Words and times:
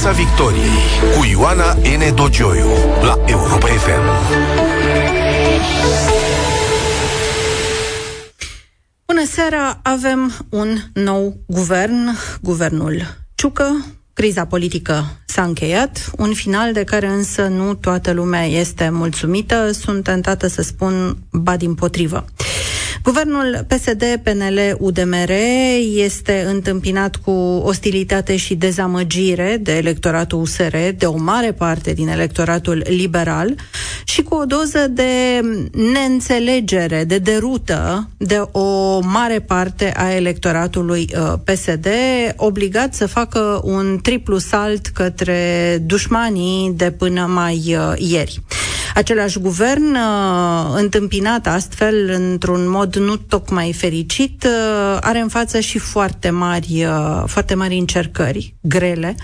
Piața 0.00 0.16
Victoriei 0.16 0.78
cu 1.16 1.24
Ioana 1.24 1.72
N. 1.72 2.14
Dogioiu 2.14 2.68
la 3.02 3.18
Europa 3.26 3.66
FM. 3.66 4.00
Bună 9.06 9.24
seara! 9.26 9.80
Avem 9.82 10.32
un 10.48 10.76
nou 10.92 11.36
guvern, 11.46 12.16
guvernul 12.40 13.02
Ciucă. 13.34 13.86
Criza 14.12 14.44
politică 14.44 15.04
s-a 15.26 15.42
încheiat, 15.42 16.10
un 16.16 16.34
final 16.34 16.72
de 16.72 16.84
care 16.84 17.06
însă 17.06 17.42
nu 17.42 17.74
toată 17.74 18.12
lumea 18.12 18.44
este 18.44 18.88
mulțumită. 18.88 19.72
Sunt 19.72 20.04
tentată 20.04 20.46
să 20.46 20.62
spun 20.62 21.16
ba 21.32 21.56
din 21.56 21.74
potrivă. 21.74 22.24
Guvernul 23.02 23.66
PSD-PNL-UDMR 23.68 25.30
este 25.94 26.44
întâmpinat 26.46 27.16
cu 27.16 27.30
ostilitate 27.64 28.36
și 28.36 28.54
dezamăgire 28.54 29.58
de 29.60 29.76
electoratul 29.76 30.40
USR, 30.40 30.76
de 30.96 31.06
o 31.06 31.16
mare 31.16 31.52
parte 31.52 31.92
din 31.92 32.08
electoratul 32.08 32.84
liberal 32.88 33.54
și 34.04 34.22
cu 34.22 34.34
o 34.34 34.44
doză 34.44 34.88
de 34.90 35.40
neînțelegere, 35.92 37.04
de 37.04 37.18
derută 37.18 38.08
de 38.16 38.42
o 38.52 39.00
mare 39.00 39.40
parte 39.40 39.92
a 39.96 40.12
electoratului 40.12 41.08
uh, 41.14 41.32
PSD, 41.44 41.86
obligat 42.36 42.94
să 42.94 43.06
facă 43.06 43.60
un 43.64 43.98
triplu 44.02 44.38
salt 44.38 44.86
către 44.86 45.78
dușmanii 45.86 46.72
de 46.76 46.90
până 46.90 47.26
mai 47.26 47.76
uh, 47.78 47.92
ieri. 47.96 48.42
Același 48.94 49.38
guvern, 49.38 49.94
uh, 49.94 50.74
întâmpinat 50.74 51.46
astfel 51.46 52.10
într-un 52.10 52.68
mod 52.68 52.87
nu 52.94 53.16
tocmai 53.16 53.72
fericit, 53.72 54.44
uh, 54.44 54.98
are 55.00 55.18
în 55.18 55.28
față 55.28 55.60
și 55.60 55.78
foarte 55.78 56.30
mari, 56.30 56.84
uh, 56.84 57.22
foarte 57.26 57.54
mari 57.54 57.78
încercări 57.78 58.54
grele, 58.60 59.14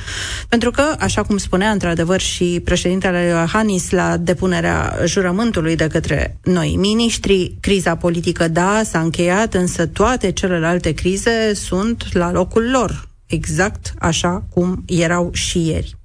pentru 0.49 0.71
că, 0.71 0.83
așa 0.99 1.23
cum 1.23 1.37
spunea 1.37 1.71
într-adevăr 1.71 2.21
și 2.21 2.61
președintele 2.65 3.23
Iohannis 3.23 3.91
la 3.91 4.17
depunerea 4.17 4.99
jurământului 5.05 5.77
de 5.77 5.87
către 5.87 6.39
noi 6.43 6.75
miniștri, 6.79 7.57
criza 7.61 7.97
politică, 7.97 8.49
da, 8.49 8.83
s-a 8.85 9.01
încheiat, 9.01 9.55
însă 9.55 9.87
toate 9.87 10.33
celelalte 10.33 10.93
crize 10.93 11.55
sunt 11.55 12.13
la 12.13 12.33
locul 12.33 12.71
lor, 12.71 13.09
exact 13.27 13.95
așa 13.99 14.45
cum 14.51 14.85
erau 14.87 15.31
și 15.33 15.67
ieri. 15.67 15.97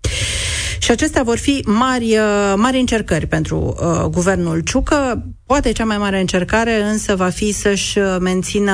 Și 0.90 0.96
acestea 0.96 1.24
vor 1.24 1.38
fi 1.38 1.64
mari, 1.66 2.18
uh, 2.18 2.54
mari 2.56 2.80
încercări 2.80 3.28
pentru 3.28 3.76
uh, 3.82 4.06
guvernul 4.06 4.60
Ciucă. 4.60 5.26
Poate 5.46 5.72
cea 5.72 5.86
mai 5.86 5.98
mare 5.98 6.20
încercare 6.20 6.82
însă 6.82 7.16
va 7.16 7.30
fi 7.30 7.52
să-și 7.52 7.98
uh, 7.98 8.18
mențină 8.20 8.74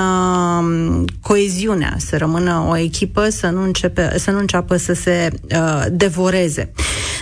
um, 0.61 1.05
coeziunea, 1.21 1.95
să 1.97 2.17
rămână 2.17 2.65
o 2.69 2.77
echipă, 2.77 3.29
să 3.29 3.49
nu, 3.49 3.63
începe, 3.63 4.17
să 4.17 4.31
nu 4.31 4.37
înceapă 4.37 4.75
să 4.75 4.93
se 4.93 5.29
uh, 5.55 5.85
devoreze. 5.91 6.71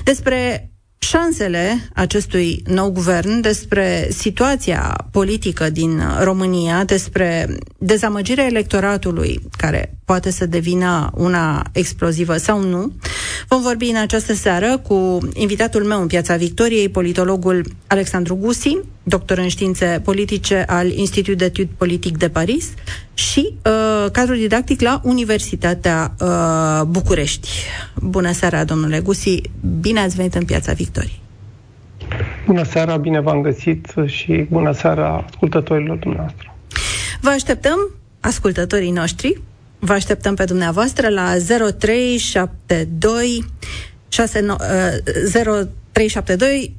Despre 0.04 0.72
șansele 0.98 1.90
acestui 1.94 2.64
nou 2.66 2.92
guvern, 2.92 3.42
despre 3.42 4.08
situația 4.12 5.08
politică 5.12 5.70
din 5.70 6.02
România, 6.20 6.84
despre 6.84 7.58
dezamăgirea 7.78 8.46
electoratului, 8.46 9.40
care 9.58 9.98
poate 10.06 10.32
să 10.32 10.46
devină 10.46 11.10
una 11.14 11.66
explozivă 11.72 12.38
sau 12.38 12.62
nu. 12.62 12.92
Vom 13.48 13.62
vorbi 13.62 13.86
în 13.86 13.96
această 13.96 14.34
seară 14.34 14.78
cu 14.78 15.18
invitatul 15.34 15.84
meu 15.84 16.02
în 16.02 16.08
Piața 16.08 16.36
Victoriei, 16.36 16.90
politologul 16.90 17.66
Alexandru 17.88 18.36
Gusi, 18.36 18.78
doctor 19.04 19.38
în 19.38 19.48
științe 19.48 20.02
politice 20.04 20.64
al 20.68 20.92
Institut 20.92 21.38
de 21.38 21.46
Etudes 21.46 21.72
Politic 21.78 22.18
de 22.18 22.30
Paris 22.30 22.74
și 23.14 23.54
uh, 23.66 24.12
cadru 24.12 24.36
didactic 24.36 24.82
la 24.82 25.02
Universitatea 25.04 26.14
uh, 26.20 26.82
București. 26.88 27.50
Bună 27.96 28.32
seara, 28.32 28.64
domnule 28.64 29.00
Gusi, 29.00 29.42
bine 29.80 30.00
ați 30.00 30.16
venit 30.16 30.36
în 30.36 30.46
Piața 30.46 30.74
Victoriei. 30.74 31.22
Bună 32.46 32.64
seara, 32.64 32.98
bine 32.98 33.20
v-am 33.20 33.42
găsit 33.42 33.94
și 34.06 34.46
bună 34.50 34.72
seara 34.72 35.26
ascultătorilor 35.30 35.98
dumneavoastră. 35.98 36.56
Vă 37.22 37.30
așteptăm, 37.30 37.90
ascultătorii 38.20 38.92
noștri, 38.92 39.42
vă 39.86 39.94
așteptăm 39.94 40.36
pe 40.36 40.44
dumneavoastră 40.44 41.10
la 41.10 41.34
0372 41.80 43.46
0372 44.10 46.76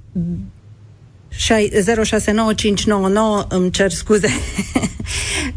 069599, 1.37 3.47
îmi 3.49 3.71
cer 3.71 3.91
scuze. 3.91 4.29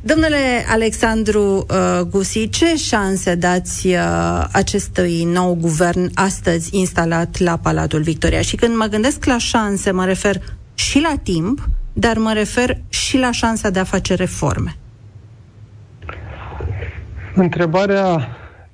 Domnule 0.01 0.65
Alexandru 0.67 1.65
uh, 1.69 1.99
Gusi, 2.09 2.49
ce 2.49 2.75
șanse 2.75 3.35
dați 3.35 3.87
uh, 3.87 4.45
acestui 4.51 5.23
nou 5.23 5.55
guvern 5.55 6.11
astăzi 6.13 6.77
instalat 6.77 7.37
la 7.37 7.57
Palatul 7.57 8.01
Victoria? 8.01 8.41
Și 8.41 8.55
când 8.55 8.75
mă 8.75 8.85
gândesc 8.85 9.25
la 9.25 9.37
șanse, 9.37 9.91
mă 9.91 10.05
refer 10.05 10.41
și 10.73 10.99
la 10.99 11.13
timp, 11.23 11.69
dar 11.93 12.17
mă 12.17 12.33
refer 12.33 12.81
și 12.89 13.17
la 13.17 13.31
șansa 13.31 13.69
de 13.69 13.79
a 13.79 13.83
face 13.83 14.13
reforme. 14.13 14.77
Întrebarea 17.37 18.27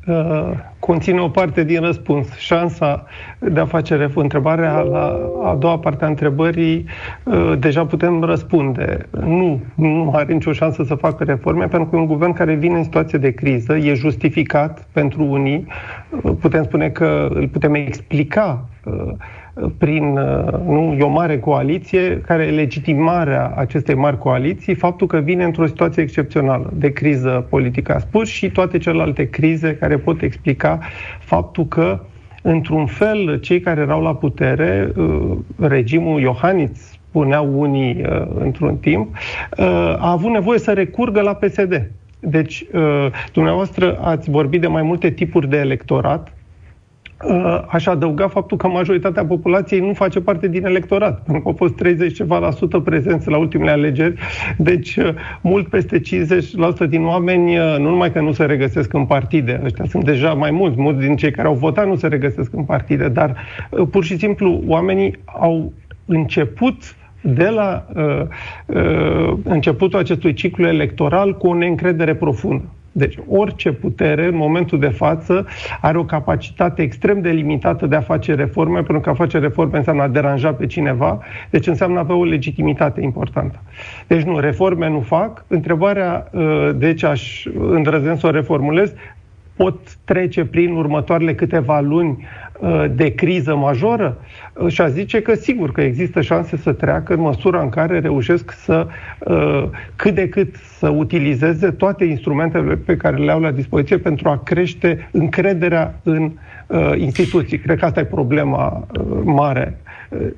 uh, 0.08 0.52
conține 0.80 1.20
o 1.20 1.28
parte 1.28 1.64
din 1.64 1.82
răspuns. 1.82 2.36
Șansa 2.38 3.06
de 3.40 3.60
a 3.60 3.66
face 3.66 4.06
ref- 4.06 4.14
întrebarea 4.14 4.80
la 4.80 5.20
a 5.44 5.56
doua 5.56 5.80
parte 5.80 6.06
a 6.06 6.08
întrebării 6.08 6.86
uh, 7.24 7.54
deja 7.60 7.86
putem 7.86 8.24
răspunde. 8.24 9.08
Nu, 9.12 9.62
nu 9.76 10.12
are 10.14 10.34
nicio 10.34 10.52
șansă 10.52 10.84
să 10.84 10.96
facă 10.96 11.24
reforme 11.24 11.68
pentru 11.68 11.90
că 11.90 11.96
un 11.96 12.06
guvern 12.06 12.34
care 12.34 12.54
vine 12.54 12.78
în 12.78 12.84
situație 12.84 13.20
de 13.20 13.32
criză 13.32 13.78
e 13.78 13.94
justificat 13.94 14.88
pentru 14.92 15.24
unii. 15.24 15.68
Uh, 16.22 16.32
putem 16.40 16.64
spune 16.64 16.90
că 16.90 17.30
îl 17.34 17.48
putem 17.48 17.74
explica 17.74 18.66
uh, 18.84 19.12
prin 19.78 20.14
nu, 20.66 20.96
e 21.00 21.04
o 21.04 21.10
mare 21.10 21.40
coaliție, 21.40 22.22
care 22.22 22.44
e 22.44 22.52
legitimarea 22.52 23.54
acestei 23.56 23.96
mari 23.96 24.18
coaliții, 24.18 24.76
faptul 24.76 25.08
că 25.08 25.18
vine 25.18 25.44
într-o 25.44 25.66
situație 25.66 26.04
excepțională 26.04 26.74
de 26.76 26.94
criză 26.94 27.46
politică, 27.50 27.96
a 27.96 28.00
spus, 28.00 28.28
și 28.30 28.50
toate 28.50 28.78
celelalte 28.78 29.30
crize 29.30 29.76
care 29.76 29.98
pot 29.98 30.22
explica 30.22 30.80
faptul 31.20 31.66
că 31.66 32.00
într-un 32.42 32.86
fel, 32.86 33.40
cei 33.40 33.60
care 33.60 33.82
erau 33.82 34.02
la 34.02 34.16
putere, 34.16 34.92
regimul 35.60 36.22
Iohannis, 36.22 36.98
spuneau 37.10 37.60
unii 37.60 38.06
într-un 38.40 38.78
timp, 38.78 39.16
a 39.98 40.12
avut 40.12 40.32
nevoie 40.32 40.60
să 40.60 40.72
recurgă 40.72 41.22
la 41.22 41.34
PSD. 41.34 41.92
Deci, 42.20 42.66
dumneavoastră 43.34 43.98
ați 44.02 44.30
vorbit 44.30 44.62
de 44.62 44.68
mai 44.68 44.82
multe 44.82 45.10
tipuri 45.10 45.50
de 45.50 45.58
electorat, 45.58 46.34
Uh, 46.34 46.43
aș 47.68 47.86
adăuga 47.86 48.28
faptul 48.28 48.58
că 48.58 48.68
majoritatea 48.68 49.26
populației 49.26 49.80
nu 49.80 49.94
face 49.94 50.20
parte 50.22 50.48
din 50.48 50.66
electorat, 50.66 51.24
pentru 51.24 51.44
că 51.44 51.48
au 51.50 51.56
fost 51.58 51.76
30 51.76 52.14
ceva 52.14 52.38
la 52.38 52.52
sută 52.52 52.80
prezenți 52.80 53.30
la 53.30 53.38
ultimele 53.38 53.72
alegeri, 53.72 54.20
deci 54.58 54.96
uh, 54.96 55.10
mult 55.42 55.68
peste 55.68 56.02
50% 56.86 56.90
din 56.90 57.06
oameni 57.06 57.58
uh, 57.58 57.76
nu 57.78 57.90
numai 57.90 58.12
că 58.12 58.22
nu 58.22 58.32
se 58.32 58.46
regăsesc 58.46 58.94
în 58.94 59.06
partide, 59.06 59.62
ăștia 59.64 59.86
sunt 59.86 60.04
deja 60.04 60.34
mai 60.34 60.52
mulți, 60.52 60.80
mulți 60.80 61.00
din 61.00 61.16
cei 61.16 61.32
care 61.32 61.48
au 61.48 61.54
votat 61.54 61.88
nu 61.88 61.96
se 61.96 62.08
regăsesc 62.08 62.54
în 62.54 62.64
partide, 62.64 63.08
dar 63.08 63.36
pur 63.92 64.04
și 64.04 64.18
simplu 64.18 64.64
oamenii 64.68 65.20
au 65.26 65.74
început 66.06 66.96
de 67.22 67.50
la 67.50 67.86
uh, 67.96 68.22
uh, 68.66 69.38
începutul 69.44 70.00
acestui 70.00 70.34
ciclu 70.34 70.68
electoral 70.68 71.38
cu 71.38 71.48
o 71.48 71.56
neîncredere 71.56 72.16
profundă. 72.16 72.64
Deci 72.96 73.18
orice 73.28 73.72
putere 73.72 74.26
în 74.26 74.36
momentul 74.36 74.80
de 74.80 74.88
față 74.88 75.46
are 75.82 75.98
o 75.98 76.06
capacitate 76.06 76.82
extrem 76.82 77.22
de 77.22 77.30
limitată 77.30 77.86
de 77.86 77.96
a 77.96 78.02
face 78.02 78.34
reforme, 78.34 78.76
pentru 78.76 79.00
că 79.00 79.10
a 79.10 79.14
face 79.14 79.38
reforme 79.38 79.78
înseamnă 79.78 80.04
a 80.04 80.08
deranja 80.08 80.54
pe 80.54 80.66
cineva, 80.66 81.20
deci 81.50 81.68
înseamnă 81.68 81.98
a 81.98 82.02
avea 82.02 82.16
o 82.16 82.24
legitimitate 82.24 83.02
importantă. 83.02 83.60
Deci 84.08 84.22
nu, 84.22 84.40
reforme 84.40 84.90
nu 84.90 85.00
fac. 85.00 85.46
Întrebarea, 85.48 86.28
uh, 86.32 86.70
deci 86.76 87.04
aș 87.04 87.46
îndrăznesc 87.70 88.20
să 88.20 88.28
o 88.28 88.32
reformulez, 88.32 88.94
pot 89.56 89.96
trece 90.06 90.46
prin 90.46 90.72
următoarele 90.76 91.36
câteva 91.36 91.80
luni 91.80 92.10
uh, 92.10 92.43
de 92.96 93.14
criză 93.14 93.56
majoră? 93.56 94.18
Uh, 94.54 94.72
și 94.72 94.82
a 94.82 94.88
zice 94.88 95.22
că 95.22 95.34
sigur 95.34 95.72
că 95.72 95.82
există 95.82 96.22
șanse 96.22 96.58
să 96.58 96.72
treacă 96.72 97.14
în 97.14 97.20
măsura 97.20 97.62
în 97.62 97.70
care 97.70 98.00
reușesc 98.00 98.52
să 98.52 98.88
uh, 99.20 99.64
cât 99.96 100.16
de 100.16 100.30
cât 100.30 100.56
să 100.78 100.90
utilizeze 100.90 101.72
toate 101.72 102.04
instrumentele 102.04 102.76
pe 102.76 102.98
care 102.98 103.18
le 103.18 103.32
au 103.32 103.40
la 103.40 103.52
dispoziție 103.52 103.98
pentru 103.98 104.30
a 104.30 104.38
crește 104.38 105.10
încrederea 105.12 106.00
în 106.04 106.32
instituții. 106.96 107.60
Cred 107.60 107.80
că 107.80 107.86
asta 107.86 108.00
e 108.00 108.06
problema 108.06 108.88
mare 109.24 109.78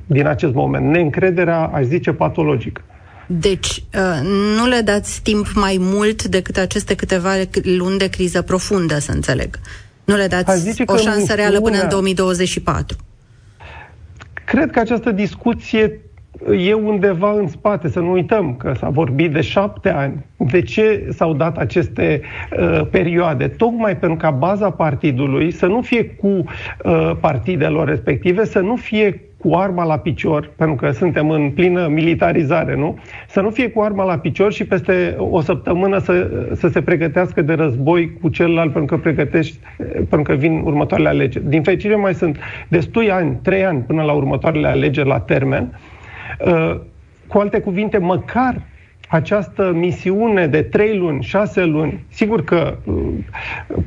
din 0.05 0.27
acest 0.27 0.53
moment. 0.53 0.85
Neîncrederea, 0.85 1.59
aș 1.73 1.83
zice, 1.83 2.11
patologică. 2.11 2.81
Deci, 3.27 3.67
uh, 3.67 4.27
nu 4.57 4.67
le 4.67 4.81
dați 4.81 5.21
timp 5.21 5.47
mai 5.53 5.77
mult 5.79 6.23
decât 6.23 6.57
aceste 6.57 6.95
câteva 6.95 7.29
luni 7.77 7.97
de 7.97 8.07
criză 8.07 8.41
profundă, 8.41 8.99
să 8.99 9.11
înțeleg. 9.11 9.59
Nu 10.05 10.15
le 10.15 10.27
dați 10.27 10.83
o 10.85 10.97
șansă 10.97 11.33
reală 11.33 11.61
până 11.61 11.81
în 11.81 11.89
2024. 11.89 12.97
Cred 14.45 14.71
că 14.71 14.79
această 14.79 15.11
discuție 15.11 15.99
e 16.57 16.73
undeva 16.73 17.31
în 17.31 17.47
spate, 17.47 17.87
să 17.87 17.99
nu 17.99 18.11
uităm 18.11 18.55
că 18.55 18.73
s-a 18.77 18.89
vorbit 18.89 19.31
de 19.31 19.41
șapte 19.41 19.89
ani. 19.89 20.25
De 20.37 20.61
ce 20.61 21.07
s-au 21.09 21.33
dat 21.33 21.57
aceste 21.57 22.21
uh, 22.59 22.81
perioade? 22.91 23.47
Tocmai 23.47 23.97
pentru 23.97 24.17
ca 24.17 24.31
baza 24.31 24.69
partidului 24.69 25.51
să 25.51 25.65
nu 25.65 25.81
fie 25.81 26.05
cu 26.05 26.27
uh, 26.27 27.11
partidelor 27.19 27.87
respective, 27.87 28.45
să 28.45 28.59
nu 28.59 28.75
fie 28.75 29.19
cu 29.37 29.55
arma 29.55 29.83
la 29.83 29.97
picior, 29.97 30.49
pentru 30.55 30.75
că 30.75 30.91
suntem 30.91 31.29
în 31.29 31.49
plină 31.49 31.87
militarizare, 31.87 32.75
nu? 32.75 32.97
Să 33.27 33.41
nu 33.41 33.49
fie 33.49 33.69
cu 33.69 33.81
arma 33.81 34.03
la 34.03 34.17
picior 34.17 34.51
și 34.53 34.65
peste 34.65 35.15
o 35.17 35.41
săptămână 35.41 35.97
să, 35.97 36.29
să 36.53 36.67
se 36.67 36.81
pregătească 36.81 37.41
de 37.41 37.53
război 37.53 38.17
cu 38.21 38.29
celălalt 38.29 38.71
pentru 38.73 38.95
că 38.95 39.01
pregătești, 39.01 39.57
pentru 40.09 40.21
că 40.21 40.33
vin 40.33 40.61
următoarele 40.63 41.09
alegeri. 41.09 41.49
Din 41.49 41.63
fericire 41.63 41.95
mai 41.95 42.13
sunt 42.13 42.37
destui 42.67 43.11
ani, 43.11 43.39
trei 43.41 43.65
ani 43.65 43.79
până 43.79 44.03
la 44.03 44.11
următoarele 44.11 44.67
alegeri 44.67 45.07
la 45.07 45.19
termen. 45.19 45.79
Uh, 46.39 46.79
cu 47.27 47.37
alte 47.37 47.59
cuvinte, 47.59 47.97
măcar 47.97 48.61
această 49.09 49.71
misiune 49.75 50.47
de 50.47 50.61
trei 50.61 50.97
luni, 50.97 51.23
șase 51.23 51.63
luni, 51.63 52.05
sigur 52.11 52.43
că 52.43 52.77
uh, 52.83 52.95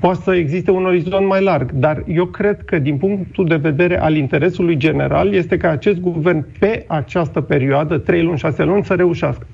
poate 0.00 0.21
să 0.25 0.35
existe 0.35 0.71
un 0.71 0.85
orizont 0.85 1.27
mai 1.27 1.43
larg, 1.43 1.71
dar 1.73 2.05
eu 2.06 2.25
cred 2.27 2.65
că 2.65 2.79
din 2.79 2.97
punctul 2.97 3.47
de 3.47 3.56
vedere 3.56 4.00
al 4.00 4.17
interesului 4.17 4.77
general 4.77 5.35
este 5.35 5.56
ca 5.56 5.71
acest 5.71 5.99
guvern 5.99 6.47
pe 6.59 6.85
această 6.87 7.41
perioadă, 7.41 7.99
trei 7.99 8.23
luni, 8.23 8.39
șase 8.39 8.62
luni, 8.62 8.85
să 8.85 8.94
reușească. 8.94 9.47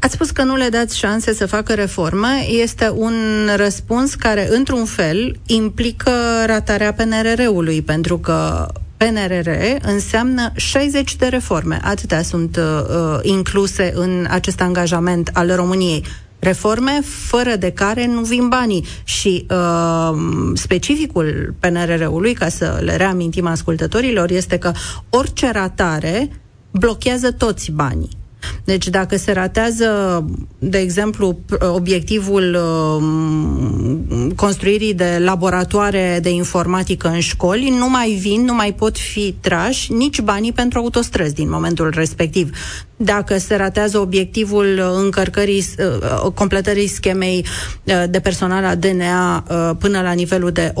Ați 0.00 0.14
spus 0.14 0.30
că 0.30 0.42
nu 0.42 0.56
le 0.56 0.68
dați 0.68 0.98
șanse 0.98 1.32
să 1.32 1.46
facă 1.46 1.74
reformă. 1.74 2.26
Este 2.62 2.90
un 2.94 3.14
răspuns 3.56 4.14
care, 4.14 4.46
într-un 4.50 4.84
fel, 4.84 5.36
implică 5.46 6.10
ratarea 6.46 6.92
PNRR-ului, 6.92 7.82
pentru 7.82 8.18
că 8.18 8.66
PNRR 8.96 9.48
înseamnă 9.82 10.52
60 10.56 11.16
de 11.16 11.26
reforme. 11.26 11.80
Atâtea 11.82 12.22
sunt 12.22 12.56
uh, 12.56 12.64
uh, 12.64 13.18
incluse 13.22 13.92
în 13.94 14.26
acest 14.30 14.60
angajament 14.60 15.30
al 15.32 15.54
României. 15.54 16.04
Reforme 16.38 17.00
fără 17.04 17.56
de 17.56 17.70
care 17.70 18.06
nu 18.06 18.20
vin 18.20 18.48
banii. 18.48 18.84
Și 19.04 19.46
uh, 19.50 20.18
specificul 20.54 21.54
PNRR-ului, 21.58 22.34
ca 22.34 22.48
să 22.48 22.78
le 22.80 22.96
reamintim 22.96 23.46
ascultătorilor, 23.46 24.30
este 24.30 24.58
că 24.58 24.72
orice 25.10 25.50
ratare 25.50 26.30
blochează 26.70 27.32
toți 27.32 27.70
banii. 27.70 28.16
Deci 28.64 28.88
dacă 28.88 29.16
se 29.16 29.32
ratează, 29.32 30.24
de 30.58 30.78
exemplu, 30.78 31.38
obiectivul 31.74 32.56
um, 32.56 34.30
construirii 34.36 34.94
de 34.94 35.18
laboratoare 35.24 36.18
de 36.22 36.30
informatică 36.30 37.08
în 37.08 37.20
școli, 37.20 37.74
nu 37.78 37.90
mai 37.90 38.10
vin, 38.10 38.44
nu 38.44 38.54
mai 38.54 38.72
pot 38.72 38.98
fi 38.98 39.34
trași 39.40 39.92
nici 39.92 40.20
banii 40.20 40.52
pentru 40.52 40.78
autostrăzi 40.78 41.34
din 41.34 41.50
momentul 41.50 41.92
respectiv 41.94 42.50
dacă 42.96 43.38
se 43.38 43.56
ratează 43.56 43.98
obiectivul 43.98 44.92
încărcării, 44.96 45.66
uh, 45.78 46.32
completării 46.34 46.86
schemei 46.86 47.46
uh, 47.84 48.04
de 48.10 48.20
personal 48.20 48.64
a 48.64 48.74
DNA 48.74 49.44
uh, 49.50 49.70
până 49.78 50.00
la 50.00 50.12
nivelul 50.12 50.50
de 50.50 50.72
85%, 50.72 50.76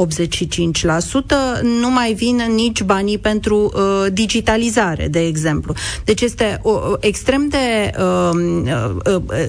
nu 1.62 1.90
mai 1.90 2.12
vin 2.12 2.42
nici 2.54 2.82
banii 2.82 3.18
pentru 3.18 3.72
digitalizare, 4.12 5.08
de 5.08 5.26
exemplu. 5.26 5.74
Deci 6.04 6.20
este 6.20 6.60
extrem 7.00 7.48
de 7.48 7.90
um, 8.02 8.68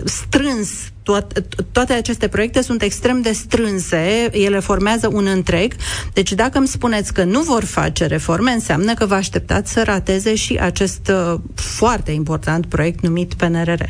strâns 0.05 0.69
toate, 1.07 1.41
toate 1.71 1.93
aceste 1.93 2.27
proiecte 2.27 2.61
sunt 2.61 2.81
extrem 2.81 3.21
de 3.21 3.31
strânse, 3.31 4.29
ele 4.31 4.59
formează 4.59 5.09
un 5.13 5.25
întreg. 5.35 5.73
Deci 6.13 6.33
dacă 6.33 6.57
îmi 6.57 6.67
spuneți 6.67 7.13
că 7.13 7.23
nu 7.23 7.41
vor 7.41 7.63
face 7.63 8.05
reforme, 8.05 8.51
înseamnă 8.51 8.93
că 8.93 9.05
vă 9.05 9.13
așteptați 9.13 9.71
să 9.71 9.83
rateze 9.85 10.35
și 10.35 10.59
acest 10.61 11.11
uh, 11.13 11.39
foarte 11.55 12.11
important 12.11 12.65
proiect 12.65 12.99
numit 13.01 13.33
PNRR. 13.33 13.81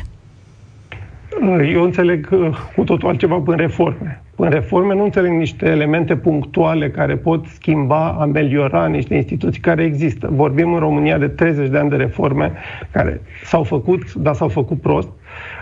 Eu 1.72 1.82
înțeleg 1.82 2.28
uh, 2.32 2.56
cu 2.76 2.84
totul 2.84 3.08
altceva 3.08 3.42
în 3.46 3.56
reforme. 3.56 4.22
În 4.36 4.50
reforme 4.50 4.94
nu 4.94 5.04
înțeleg 5.04 5.30
niște 5.30 5.66
elemente 5.66 6.16
punctuale 6.16 6.90
care 6.90 7.16
pot 7.16 7.46
schimba, 7.46 8.16
ameliora 8.20 8.86
niște 8.86 9.14
instituții 9.14 9.60
care 9.60 9.84
există. 9.84 10.28
Vorbim 10.32 10.72
în 10.72 10.78
România 10.78 11.18
de 11.18 11.28
30 11.28 11.68
de 11.68 11.78
ani 11.78 11.90
de 11.90 11.96
reforme 11.96 12.52
care 12.90 13.20
s-au 13.44 13.62
făcut, 13.62 14.12
dar 14.14 14.34
s-au 14.34 14.48
făcut 14.48 14.80
prost 14.80 15.08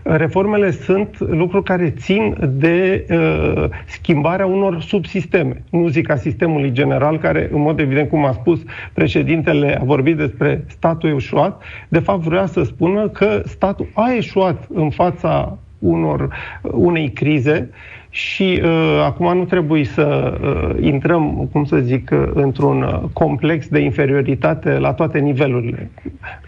reformele 0.09 0.71
sunt 0.71 1.19
lucruri 1.19 1.65
care 1.65 1.91
țin 1.91 2.37
de 2.51 3.07
uh, 3.11 3.65
schimbarea 3.87 4.47
unor 4.47 4.81
subsisteme. 4.81 5.63
Nu 5.71 5.89
zic 5.89 6.11
a 6.11 6.17
sistemului 6.17 6.73
general, 6.73 7.19
care, 7.19 7.49
în 7.53 7.61
mod 7.61 7.79
evident, 7.79 8.09
cum 8.09 8.25
a 8.25 8.33
spus 8.33 8.61
președintele, 8.93 9.79
a 9.81 9.85
vorbit 9.85 10.17
despre 10.17 10.65
statul 10.69 11.15
eșuat. 11.15 11.63
De 11.89 11.99
fapt, 11.99 12.23
vrea 12.23 12.47
să 12.47 12.63
spună 12.63 13.09
că 13.09 13.43
statul 13.45 13.89
a 13.95 14.13
eșuat 14.17 14.67
în 14.75 14.91
fața 14.91 15.59
unor, 15.79 16.29
unei 16.63 17.11
crize 17.11 17.71
și 18.17 18.61
uh, 18.65 19.03
acum 19.05 19.37
nu 19.37 19.45
trebuie 19.45 19.85
să 19.85 20.39
uh, 20.43 20.85
intrăm, 20.85 21.49
cum 21.53 21.65
să 21.65 21.77
zic, 21.77 22.11
uh, 22.13 22.31
într-un 22.35 22.83
uh, 22.83 23.01
complex 23.13 23.69
de 23.69 23.79
inferioritate 23.79 24.79
la 24.79 24.93
toate 24.93 25.19
nivelurile. 25.19 25.91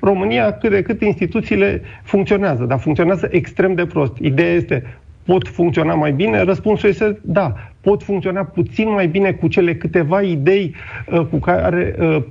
România, 0.00 0.52
cât 0.52 0.70
de 0.70 0.82
cât 0.82 1.02
instituțiile 1.02 1.82
funcționează, 2.02 2.64
dar 2.64 2.78
funcționează 2.78 3.28
extrem 3.30 3.74
de 3.74 3.86
prost. 3.86 4.16
Ideea 4.18 4.52
este, 4.52 4.84
pot 5.24 5.48
funcționa 5.48 5.94
mai 5.94 6.12
bine? 6.12 6.42
Răspunsul 6.42 6.88
este 6.88 7.18
da. 7.22 7.54
Pot 7.80 8.02
funcționa 8.02 8.44
puțin 8.44 8.90
mai 8.90 9.06
bine 9.06 9.32
cu 9.32 9.48
cele 9.48 9.74
câteva 9.74 10.22
idei 10.22 10.74
uh, 11.06 11.20
cu 11.20 11.36
care 11.36 11.94
uh, 11.98 12.22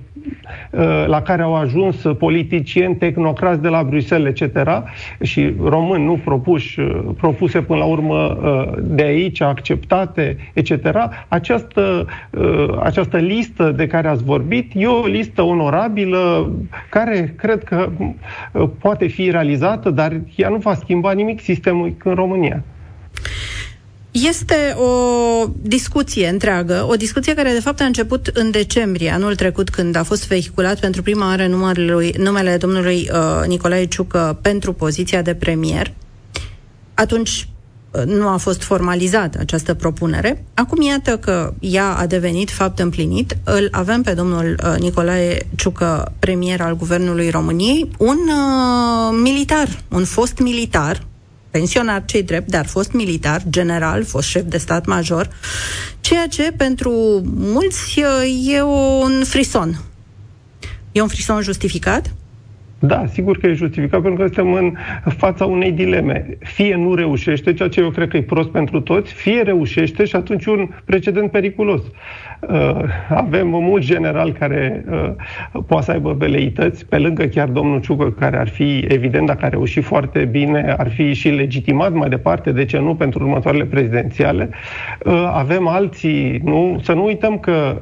Uh, 0.71 1.05
la 1.07 1.21
care 1.21 1.41
au 1.41 1.55
ajuns 1.55 1.95
politicieni, 2.17 2.95
tehnocrați 2.95 3.61
de 3.61 3.67
la 3.67 3.83
Bruxelles, 3.83 4.41
etc. 4.41 4.69
și 5.21 5.53
români 5.63 6.05
nu 6.05 6.19
propuși, 6.23 6.79
uh, 6.79 6.99
propuse 7.17 7.61
până 7.61 7.79
la 7.79 7.85
urmă 7.85 8.38
uh, 8.41 8.77
de 8.81 9.03
aici, 9.03 9.41
acceptate, 9.41 10.38
etc. 10.53 10.71
Această, 11.27 12.07
această 12.83 13.17
listă 13.17 13.71
de 13.71 13.88
care 13.88 14.07
ați 14.07 14.23
vorbit 14.23 14.71
e 14.75 14.88
o 14.88 15.05
listă 15.05 15.41
onorabilă 15.41 16.51
care 16.89 17.33
cred 17.38 17.63
că 17.63 17.89
poate 18.79 19.07
fi 19.07 19.31
realizată, 19.31 19.89
dar 19.89 20.21
ea 20.35 20.49
nu 20.49 20.57
va 20.57 20.73
schimba 20.73 21.11
nimic 21.11 21.39
sistemul 21.39 21.95
în 22.03 22.13
România. 22.13 22.63
Este 24.25 24.75
o 24.78 25.50
discuție 25.62 26.28
întreagă, 26.28 26.86
o 26.90 26.96
discuție 26.96 27.34
care 27.34 27.52
de 27.52 27.60
fapt 27.60 27.81
a 27.81 27.86
început 27.86 28.28
în 28.34 28.52
decembrie 28.52 29.12
anul 29.12 29.36
trecut 29.36 29.69
când 29.69 29.96
a 29.96 30.04
fost 30.04 30.28
vehiculat 30.28 30.80
pentru 30.80 31.02
prima 31.02 31.28
oară 31.28 31.48
numele, 31.48 32.12
numele 32.18 32.58
domnului 32.58 33.10
uh, 33.14 33.48
Nicolae 33.48 33.86
Ciucă 33.86 34.40
pentru 34.42 34.74
poziția 34.74 35.22
de 35.22 35.34
premier. 35.34 35.94
Atunci 36.94 37.48
uh, 37.92 38.04
nu 38.04 38.28
a 38.28 38.38
fost 38.38 38.62
formalizată 38.62 39.38
această 39.40 39.74
propunere. 39.74 40.46
Acum 40.54 40.81
iată 40.81 41.18
că 41.18 41.54
ea 41.60 41.94
a 41.94 42.06
devenit 42.06 42.52
fapt 42.52 42.80
împlinit. 42.80 43.38
Îl 43.44 43.68
avem 43.72 44.02
pe 44.02 44.14
domnul 44.14 44.59
uh, 44.64 44.80
Nicolae 44.80 45.47
Ciucă, 45.56 46.14
premier 46.19 46.62
al 46.62 46.76
Guvernului 46.76 47.30
României, 47.30 47.90
un 47.97 48.18
uh, 48.18 49.18
militar, 49.24 49.81
un 49.90 50.04
fost 50.06 50.38
militar, 50.38 51.06
pensionar 51.51 52.06
cei 52.06 52.23
drept, 52.23 52.49
dar 52.49 52.66
fost 52.66 52.92
militar, 52.92 53.44
general, 53.49 54.04
fost 54.06 54.27
șef 54.27 54.44
de 54.44 54.57
stat 54.57 54.85
major, 54.85 55.30
ceea 55.99 56.27
ce 56.27 56.51
pentru 56.57 57.21
mulți 57.25 57.99
e 58.45 58.61
un 58.61 59.23
frison. 59.23 59.81
E 60.92 61.01
un 61.01 61.07
frison 61.07 61.42
justificat? 61.42 62.13
Da, 62.80 63.06
sigur 63.06 63.38
că 63.38 63.48
e 63.48 63.54
justificat, 63.54 64.02
pentru 64.02 64.24
că 64.24 64.34
suntem 64.34 64.54
în 64.54 64.74
fața 65.18 65.46
unei 65.46 65.72
dileme. 65.72 66.38
Fie 66.40 66.76
nu 66.76 66.96
reușește, 66.96 67.54
ceea 67.54 67.69
ce 67.69 67.80
eu 67.80 67.90
cred 67.90 68.07
că 68.07 68.18
e 68.18 68.22
prost 68.22 68.50
pentru 68.50 68.81
toți, 68.81 69.14
fie 69.14 69.42
reușește 69.42 70.06
și 70.06 70.16
atunci 70.16 70.46
un 70.46 70.69
precedent 70.86 71.31
periculos. 71.31 71.81
Uh, 72.40 72.84
avem 73.10 73.48
mulți 73.48 73.86
generali 73.86 74.31
care 74.31 74.86
uh, 74.92 75.62
poate 75.68 75.86
să 75.86 75.92
aibă 75.92 76.14
veleități, 76.14 76.86
pe 76.86 76.98
lângă 76.98 77.24
chiar 77.24 77.48
domnul 77.48 77.81
Ciucă, 77.81 78.12
care 78.12 78.38
ar 78.38 78.48
fi, 78.48 78.86
evident, 78.88 79.28
dacă 79.28 79.46
a 79.46 79.50
reușit 79.50 79.84
foarte 79.84 80.26
bine, 80.26 80.76
ar 80.78 80.90
fi 80.90 81.14
și 81.14 81.30
legitimat 81.30 81.94
mai 81.94 82.10
departe, 82.10 82.52
de 82.52 82.66
ce 82.66 82.80
nu, 82.80 82.96
pentru 82.96 83.24
următoarele 83.24 83.66
prezidențiale. 83.66 84.50
Uh, 85.06 85.31
avem 85.34 85.68
alții, 85.68 86.42
nu? 86.44 86.80
Să 86.84 86.94
nu 86.94 87.06
uităm 87.06 87.38
că, 87.38 87.81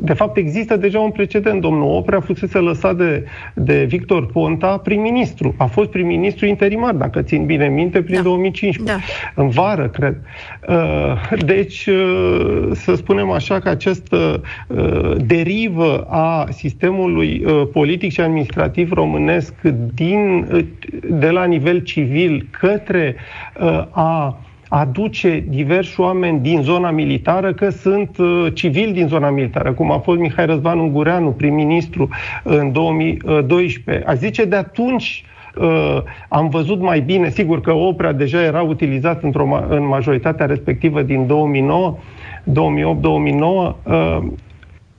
de 0.00 0.12
fapt, 0.12 0.36
există 0.36 0.76
deja 0.76 0.98
un 0.98 1.10
precedent. 1.10 1.60
Domnul 1.60 1.96
Oprea 1.96 2.20
fusese 2.20 2.58
lăsat 2.58 2.96
de, 2.96 3.24
de 3.54 3.84
Victor 3.84 4.26
Ponta 4.36 4.78
prim-ministru. 4.78 5.54
A 5.58 5.64
fost 5.64 5.90
prim-ministru 5.90 6.46
interimar, 6.46 6.94
dacă 6.94 7.22
țin 7.22 7.46
bine 7.46 7.68
minte, 7.68 8.02
prin 8.02 8.16
da. 8.16 8.22
2015. 8.22 8.96
Da. 8.96 9.42
În 9.42 9.48
vară, 9.48 9.88
cred. 9.88 10.16
Deci, 11.44 11.88
să 12.72 12.94
spunem 12.94 13.30
așa 13.30 13.58
că 13.58 13.68
acest 13.68 13.96
această 13.96 14.42
uh, 14.66 15.16
derivă 15.26 16.06
a 16.10 16.46
sistemului 16.50 17.44
uh, 17.44 17.68
politic 17.72 18.12
și 18.12 18.20
administrativ 18.20 18.92
românesc 18.92 19.54
din, 19.94 20.48
uh, 20.52 20.64
de 21.10 21.30
la 21.30 21.44
nivel 21.44 21.78
civil 21.78 22.48
către 22.50 23.16
uh, 23.60 23.84
a 23.90 24.38
aduce 24.78 25.44
diversi 25.48 26.00
oameni 26.00 26.40
din 26.40 26.62
zona 26.62 26.90
militară 26.90 27.52
că 27.52 27.68
sunt 27.68 28.18
uh, 28.18 28.46
civili 28.54 28.92
din 28.92 29.06
zona 29.06 29.30
militară, 29.30 29.72
cum 29.72 29.90
a 29.90 29.98
fost 29.98 30.18
Mihai 30.18 30.46
Răzvan 30.46 30.78
Ungureanu, 30.78 31.30
prim-ministru 31.30 32.08
în 32.42 32.72
2012. 32.72 34.04
A 34.06 34.14
zice 34.14 34.44
de 34.44 34.56
atunci 34.56 35.24
uh, 35.56 36.02
am 36.28 36.48
văzut 36.48 36.80
mai 36.80 37.00
bine, 37.00 37.28
sigur 37.28 37.60
că 37.60 37.72
Oprea 37.72 38.12
deja 38.12 38.42
era 38.42 38.62
utilizat 38.62 39.22
într-o, 39.22 39.66
în 39.68 39.86
majoritatea 39.86 40.46
respectivă 40.46 41.02
din 41.02 41.26
2009, 41.26 41.96
2008-2009, 42.44 42.52
uh, 42.52 44.18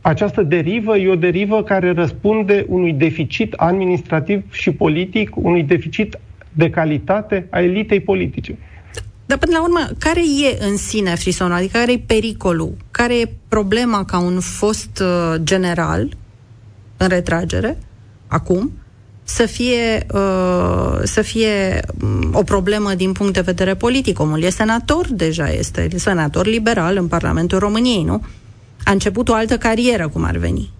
această 0.01 0.43
derivă 0.43 0.98
e 0.98 1.10
o 1.10 1.15
derivă 1.15 1.63
care 1.63 1.91
răspunde 1.91 2.65
unui 2.67 2.93
deficit 2.93 3.53
administrativ 3.53 4.53
și 4.53 4.72
politic, 4.72 5.36
unui 5.36 5.63
deficit 5.63 6.19
de 6.53 6.69
calitate 6.69 7.48
a 7.50 7.60
elitei 7.60 8.00
politice. 8.00 8.57
Dar 9.27 9.38
până 9.38 9.57
la 9.57 9.63
urmă, 9.63 9.88
care 9.98 10.22
e 10.22 10.65
în 10.65 10.77
sine 10.77 11.15
frisonul? 11.15 11.55
Adică 11.55 11.77
care 11.77 11.91
e 11.91 12.03
pericolul? 12.05 12.75
Care 12.91 13.19
e 13.19 13.34
problema 13.48 14.05
ca 14.05 14.19
un 14.19 14.39
fost 14.39 15.01
uh, 15.01 15.36
general 15.43 16.17
în 16.98 17.07
retragere, 17.07 17.77
acum, 18.27 18.72
să 19.24 19.46
fie, 19.46 20.05
uh, 20.13 21.00
să 21.03 21.22
fie 21.22 21.81
um, 22.01 22.29
o 22.34 22.43
problemă 22.43 22.93
din 22.93 23.12
punct 23.12 23.34
de 23.34 23.41
vedere 23.41 23.75
politic. 23.75 24.19
Omul 24.19 24.41
e 24.41 24.50
senator 24.50 25.07
deja, 25.12 25.50
este 25.50 25.89
senator 25.96 26.46
liberal 26.46 26.98
în 26.98 27.07
Parlamentul 27.07 27.60
României, 27.60 28.03
nu? 28.03 28.25
A 28.86 28.91
început 28.91 29.29
o 29.29 29.34
altă 29.34 29.57
carieră, 29.57 30.07
cum 30.07 30.24
ar 30.24 30.38
veni. 30.38 30.72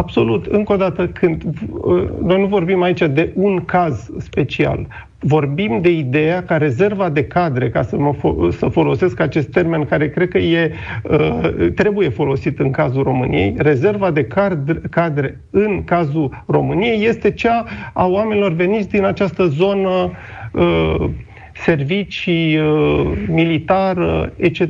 Absolut. 0.00 0.46
Încă 0.46 0.72
o 0.72 0.76
dată, 0.76 1.06
când 1.06 1.42
uh, 1.44 2.08
noi 2.22 2.40
nu 2.40 2.46
vorbim 2.46 2.82
aici 2.82 3.00
de 3.00 3.32
un 3.34 3.64
caz 3.64 4.10
special, 4.18 4.86
vorbim 5.18 5.78
de 5.80 5.90
ideea 5.90 6.42
ca 6.42 6.56
rezerva 6.56 7.08
de 7.08 7.24
cadre, 7.24 7.70
ca 7.70 7.82
să, 7.82 7.96
mă 7.96 8.14
fo- 8.14 8.56
să 8.56 8.66
folosesc 8.66 9.20
acest 9.20 9.48
termen 9.50 9.84
care 9.84 10.08
cred 10.10 10.28
că 10.28 10.38
e, 10.38 10.72
uh, 11.02 11.72
trebuie 11.74 12.08
folosit 12.08 12.58
în 12.58 12.70
cazul 12.70 13.02
României, 13.02 13.54
rezerva 13.58 14.10
de 14.10 14.24
cadre, 14.24 14.80
cadre 14.90 15.40
în 15.50 15.84
cazul 15.84 16.44
României 16.46 17.06
este 17.06 17.30
cea 17.30 17.64
a 17.92 18.06
oamenilor 18.06 18.52
veniți 18.52 18.88
din 18.88 19.04
această 19.04 19.46
zonă 19.46 20.10
uh, 20.52 21.08
servicii, 21.54 22.58
uh, 22.58 23.12
militar, 23.28 23.96
etc. 24.36 24.60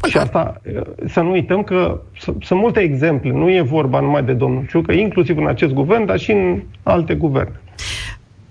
Bun, 0.00 0.10
și 0.10 0.16
asta, 0.16 0.60
să 1.06 1.20
nu 1.20 1.30
uităm 1.30 1.62
că 1.62 2.00
sunt 2.42 2.60
multe 2.60 2.80
exemple. 2.80 3.30
Nu 3.30 3.50
e 3.50 3.60
vorba 3.60 4.00
numai 4.00 4.22
de 4.22 4.32
domnul 4.32 4.66
Ciucă, 4.68 4.92
inclusiv 4.92 5.36
în 5.36 5.46
acest 5.46 5.72
guvern, 5.72 6.06
dar 6.06 6.18
și 6.18 6.32
în 6.32 6.62
alte 6.82 7.14
guverne 7.14 7.60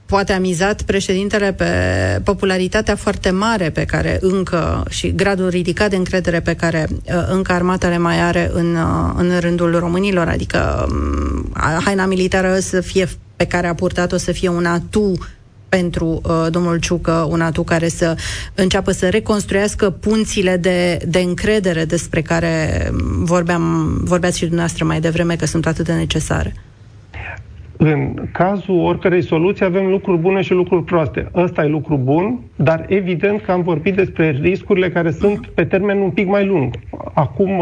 poate 0.08 0.34
a 0.34 0.40
mizat 0.40 0.82
președintele 0.82 1.54
pe 1.54 1.66
popularitatea 2.24 2.96
foarte 2.96 3.30
mare 3.30 3.70
pe 3.70 3.86
care 3.86 4.18
încă 4.22 4.84
și 4.90 5.16
gradul 5.16 5.50
ridicat 5.50 5.90
de 5.90 5.96
încredere 5.96 6.40
pe 6.40 6.54
care 6.54 6.88
uh, 6.90 7.26
încă 7.30 7.52
armata 7.52 7.88
le 7.88 7.98
mai 7.98 8.22
are 8.22 8.50
în, 8.54 8.76
uh, 8.76 9.14
în 9.16 9.40
rândul 9.40 9.80
românilor, 9.80 10.28
adică 10.28 10.88
um, 10.90 11.52
haina 11.86 12.06
militară 12.06 12.60
să 12.60 12.82
fie 12.82 13.08
pe 13.36 13.46
care 13.46 13.68
a 13.68 13.74
purtat-o 13.74 14.18
să 14.18 14.32
fie 14.32 14.50
un 14.50 14.66
atu 14.66 15.14
pentru 15.70 16.06
uh, 16.06 16.48
domnul 16.50 16.80
Ciucă, 16.80 17.28
un 17.30 17.42
atu 17.42 17.64
care 17.64 17.88
să 17.88 18.16
înceapă 18.56 18.92
să 18.92 19.10
reconstruiască 19.10 19.90
punțile 19.90 20.58
de, 20.58 20.98
de 21.08 21.20
încredere 21.20 21.86
despre 21.86 22.22
care 22.22 22.82
vorbeam, 23.24 23.98
vorbeați 24.04 24.38
și 24.38 24.46
dumneavoastră 24.46 24.86
mai 24.86 25.00
devreme 25.00 25.36
că 25.36 25.46
sunt 25.46 25.66
atât 25.66 25.86
de 25.86 25.94
necesare. 25.94 26.54
În 27.80 28.14
cazul 28.32 28.80
oricărei 28.80 29.24
soluții 29.24 29.66
avem 29.66 29.86
lucruri 29.86 30.18
bune 30.18 30.42
și 30.42 30.54
lucruri 30.54 30.84
proaste. 30.84 31.30
Ăsta 31.36 31.64
e 31.64 31.68
lucru 31.68 31.98
bun, 31.98 32.40
dar 32.56 32.86
evident 32.88 33.42
că 33.42 33.52
am 33.52 33.62
vorbit 33.62 33.96
despre 33.96 34.38
riscurile 34.42 34.90
care 34.90 35.12
sunt 35.12 35.48
pe 35.48 35.64
termen 35.64 35.98
un 35.98 36.10
pic 36.10 36.28
mai 36.28 36.46
lung. 36.46 36.76
Acum 37.20 37.60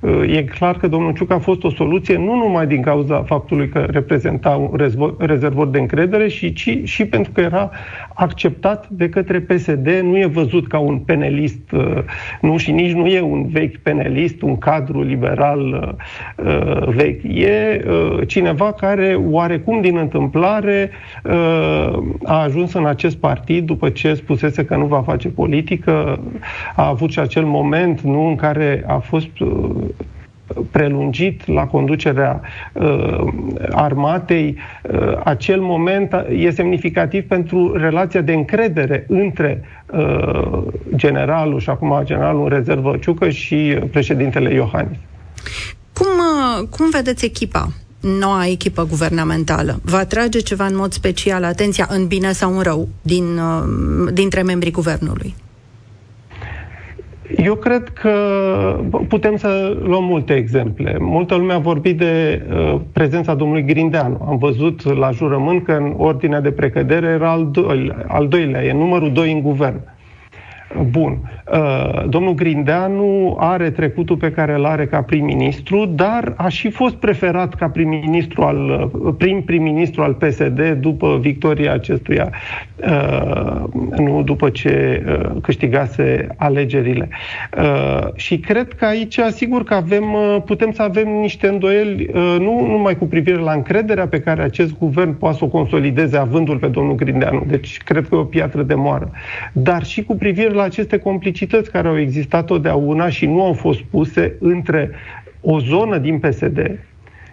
uh, 0.00 0.36
e 0.36 0.42
clar 0.42 0.76
că 0.76 0.88
domnul 0.88 1.12
Ciuc 1.12 1.30
a 1.30 1.38
fost 1.38 1.64
o 1.64 1.70
soluție 1.70 2.16
nu 2.16 2.34
numai 2.34 2.66
din 2.66 2.82
cauza 2.82 3.22
faptului 3.22 3.68
că 3.68 3.78
reprezenta 3.78 4.50
un 4.50 4.90
rezervor 5.18 5.66
de 5.66 5.78
încredere, 5.78 6.26
ci 6.28 6.80
și 6.84 7.04
pentru 7.04 7.32
că 7.32 7.40
era 7.40 7.70
acceptat 8.14 8.88
de 8.88 9.08
către 9.08 9.40
PSD, 9.40 9.88
nu 10.02 10.18
e 10.18 10.26
văzut 10.26 10.68
ca 10.68 10.78
un 10.78 10.98
penelist, 10.98 11.72
uh, 11.72 11.98
nu 12.40 12.56
și 12.56 12.70
nici 12.72 12.92
nu 12.92 13.06
e 13.06 13.20
un 13.20 13.46
vechi 13.48 13.76
penelist, 13.76 14.42
un 14.42 14.58
cadru 14.58 15.02
liberal 15.02 15.94
uh, 16.36 16.88
vechi. 16.88 17.22
E 17.22 17.84
cineva 18.26 18.72
care 18.72 19.18
oare 19.30 19.56
oarecum 19.56 19.80
din 19.80 19.96
întâmplare 19.96 20.90
uh, 21.24 21.98
a 22.24 22.42
ajuns 22.42 22.72
în 22.72 22.86
acest 22.86 23.16
partid 23.16 23.66
după 23.66 23.88
ce 23.88 24.14
spusese 24.14 24.64
că 24.64 24.76
nu 24.76 24.86
va 24.86 25.02
face 25.02 25.28
politică, 25.28 26.20
a 26.76 26.88
avut 26.88 27.10
și 27.10 27.18
acel 27.18 27.44
moment 27.44 28.00
nu 28.00 28.26
în 28.26 28.34
care 28.34 28.84
a 28.86 28.95
fost 28.98 29.40
uh, 29.40 29.70
prelungit 30.70 31.46
la 31.46 31.66
conducerea 31.66 32.40
uh, 32.72 33.24
armatei, 33.70 34.56
uh, 34.82 35.20
acel 35.24 35.60
moment 35.60 36.12
e 36.30 36.50
semnificativ 36.50 37.24
pentru 37.26 37.76
relația 37.76 38.20
de 38.20 38.32
încredere 38.32 39.04
între 39.08 39.62
uh, 39.86 40.62
generalul 40.94 41.60
și 41.60 41.70
acum 41.70 42.00
generalul 42.04 42.42
în 42.42 42.48
rezervă 42.48 42.96
Ciucă 42.96 43.28
și 43.28 43.78
președintele 43.90 44.52
Iohannis. 44.52 44.98
Cum, 45.92 46.06
uh, 46.06 46.68
cum 46.68 46.90
vedeți 46.90 47.24
echipa 47.24 47.68
noua 48.00 48.46
echipă 48.46 48.84
guvernamentală 48.84 49.80
va 49.82 50.04
trage 50.04 50.38
ceva 50.38 50.66
în 50.66 50.76
mod 50.76 50.92
special 50.92 51.44
atenția 51.44 51.86
în 51.90 52.06
bine 52.06 52.32
sau 52.32 52.56
în 52.56 52.62
rău 52.62 52.88
din, 53.02 53.38
uh, 53.38 54.12
dintre 54.12 54.42
membrii 54.42 54.72
guvernului? 54.72 55.34
Eu 57.36 57.54
cred 57.54 57.88
că 57.88 58.10
putem 59.08 59.36
să 59.36 59.76
luăm 59.82 60.04
multe 60.04 60.34
exemple. 60.34 60.96
Multă 61.00 61.34
lume 61.34 61.52
a 61.52 61.58
vorbit 61.58 61.98
de 61.98 62.42
uh, 62.50 62.80
prezența 62.92 63.34
domnului 63.34 63.64
Grindeanu. 63.64 64.26
Am 64.28 64.38
văzut 64.38 64.96
la 64.98 65.10
jurământ 65.10 65.64
că 65.64 65.72
în 65.72 65.94
ordinea 65.96 66.40
de 66.40 66.50
precădere 66.50 67.06
era 67.06 67.30
al, 67.30 67.50
doilea, 67.50 68.04
al 68.08 68.28
doilea, 68.28 68.64
e 68.64 68.72
numărul 68.72 69.12
2 69.12 69.32
în 69.32 69.42
guvern. 69.42 69.80
Bun. 70.74 71.18
Uh, 71.52 72.08
domnul 72.08 72.34
Grindeanu 72.34 73.36
are 73.38 73.70
trecutul 73.70 74.16
pe 74.16 74.30
care 74.30 74.54
îl 74.54 74.64
are 74.64 74.86
ca 74.86 75.02
prim-ministru, 75.02 75.84
dar 75.84 76.34
a 76.36 76.48
și 76.48 76.70
fost 76.70 76.94
preferat 76.94 77.54
ca 77.54 77.68
prim-ministru 77.68 78.42
al, 78.42 78.90
uh, 78.92 79.14
prim 79.18 79.42
prim-ministru 79.42 80.02
al 80.02 80.14
PSD 80.14 80.76
după 80.80 81.18
victoria 81.20 81.72
acestuia, 81.72 82.30
uh, 82.76 83.62
nu 83.96 84.22
după 84.22 84.48
ce 84.48 85.04
câștigase 85.42 86.26
alegerile. 86.36 87.08
Și 88.14 88.38
cred 88.38 88.72
că 88.72 88.84
aici, 88.84 89.18
sigur 89.28 89.64
că 89.64 89.74
avem, 89.74 90.04
putem 90.44 90.72
să 90.72 90.82
avem 90.82 91.08
niște 91.08 91.48
îndoieli, 91.48 92.10
nu 92.38 92.66
numai 92.66 92.96
cu 92.96 93.06
privire 93.06 93.36
la 93.36 93.52
încrederea 93.52 94.06
pe 94.06 94.20
care 94.20 94.42
acest 94.42 94.78
guvern 94.78 95.18
poate 95.18 95.36
să 95.36 95.44
o 95.44 95.48
consolideze 95.48 96.16
avându-l 96.16 96.58
pe 96.58 96.66
domnul 96.66 96.94
Grindeanu, 96.94 97.44
deci 97.46 97.82
cred 97.84 98.08
că 98.08 98.14
e 98.14 98.18
o 98.18 98.24
piatră 98.24 98.62
de 98.62 98.74
moară, 98.74 99.10
dar 99.52 99.84
și 99.84 100.04
cu 100.04 100.16
privire 100.16 100.52
la 100.56 100.62
aceste 100.62 100.98
complicități 100.98 101.70
care 101.70 101.88
au 101.88 101.98
existat 101.98 102.44
totdeauna 102.44 103.08
și 103.08 103.26
nu 103.26 103.44
au 103.44 103.52
fost 103.52 103.80
puse 103.80 104.36
între 104.38 104.90
o 105.40 105.60
zonă 105.60 105.98
din 105.98 106.18
PSD 106.18 106.78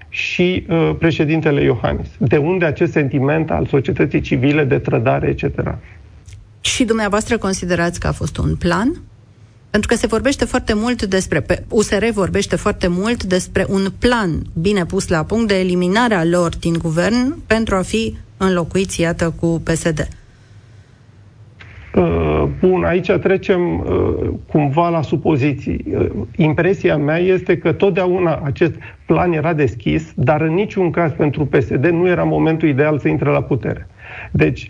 și 0.09 0.65
uh, 0.69 0.95
președintele 0.99 1.61
Iohannis. 1.61 2.07
De 2.17 2.37
unde 2.37 2.65
acest 2.65 2.91
sentiment 2.91 3.51
al 3.51 3.65
societății 3.65 4.21
civile 4.21 4.63
de 4.63 4.77
trădare, 4.77 5.27
etc. 5.27 5.75
Și 6.61 6.83
dumneavoastră 6.83 7.37
considerați 7.37 7.99
că 7.99 8.07
a 8.07 8.11
fost 8.11 8.37
un 8.37 8.55
plan? 8.55 9.01
Pentru 9.69 9.91
că 9.91 9.95
se 9.95 10.07
vorbește 10.07 10.45
foarte 10.45 10.73
mult 10.73 11.03
despre, 11.03 11.39
pe 11.41 11.63
USR 11.69 12.05
vorbește 12.11 12.55
foarte 12.55 12.87
mult 12.87 13.23
despre 13.23 13.65
un 13.69 13.87
plan 13.99 14.41
bine 14.53 14.85
pus 14.85 15.07
la 15.07 15.23
punct 15.23 15.47
de 15.47 15.59
eliminarea 15.59 16.23
lor 16.23 16.57
din 16.57 16.77
guvern 16.81 17.37
pentru 17.47 17.75
a 17.75 17.81
fi 17.81 18.17
înlocuiți, 18.37 19.01
iată, 19.01 19.33
cu 19.39 19.61
PSD. 19.63 20.07
Uh, 21.95 22.32
bun, 22.59 22.83
aici 22.83 23.11
trecem 23.11 23.79
uh, 23.79 24.29
cumva 24.47 24.89
la 24.89 25.01
supoziții. 25.01 25.85
Uh, 25.93 26.07
impresia 26.35 26.97
mea 26.97 27.17
este 27.17 27.57
că 27.57 27.71
totdeauna 27.71 28.41
acest 28.43 28.73
plan 29.05 29.31
era 29.31 29.53
deschis, 29.53 30.11
dar 30.15 30.41
în 30.41 30.53
niciun 30.53 30.91
caz 30.91 31.11
pentru 31.11 31.45
PSD 31.45 31.85
nu 31.85 32.07
era 32.07 32.23
momentul 32.23 32.67
ideal 32.67 32.99
să 32.99 33.07
intre 33.07 33.29
la 33.29 33.41
putere. 33.41 33.87
Deci, 34.31 34.69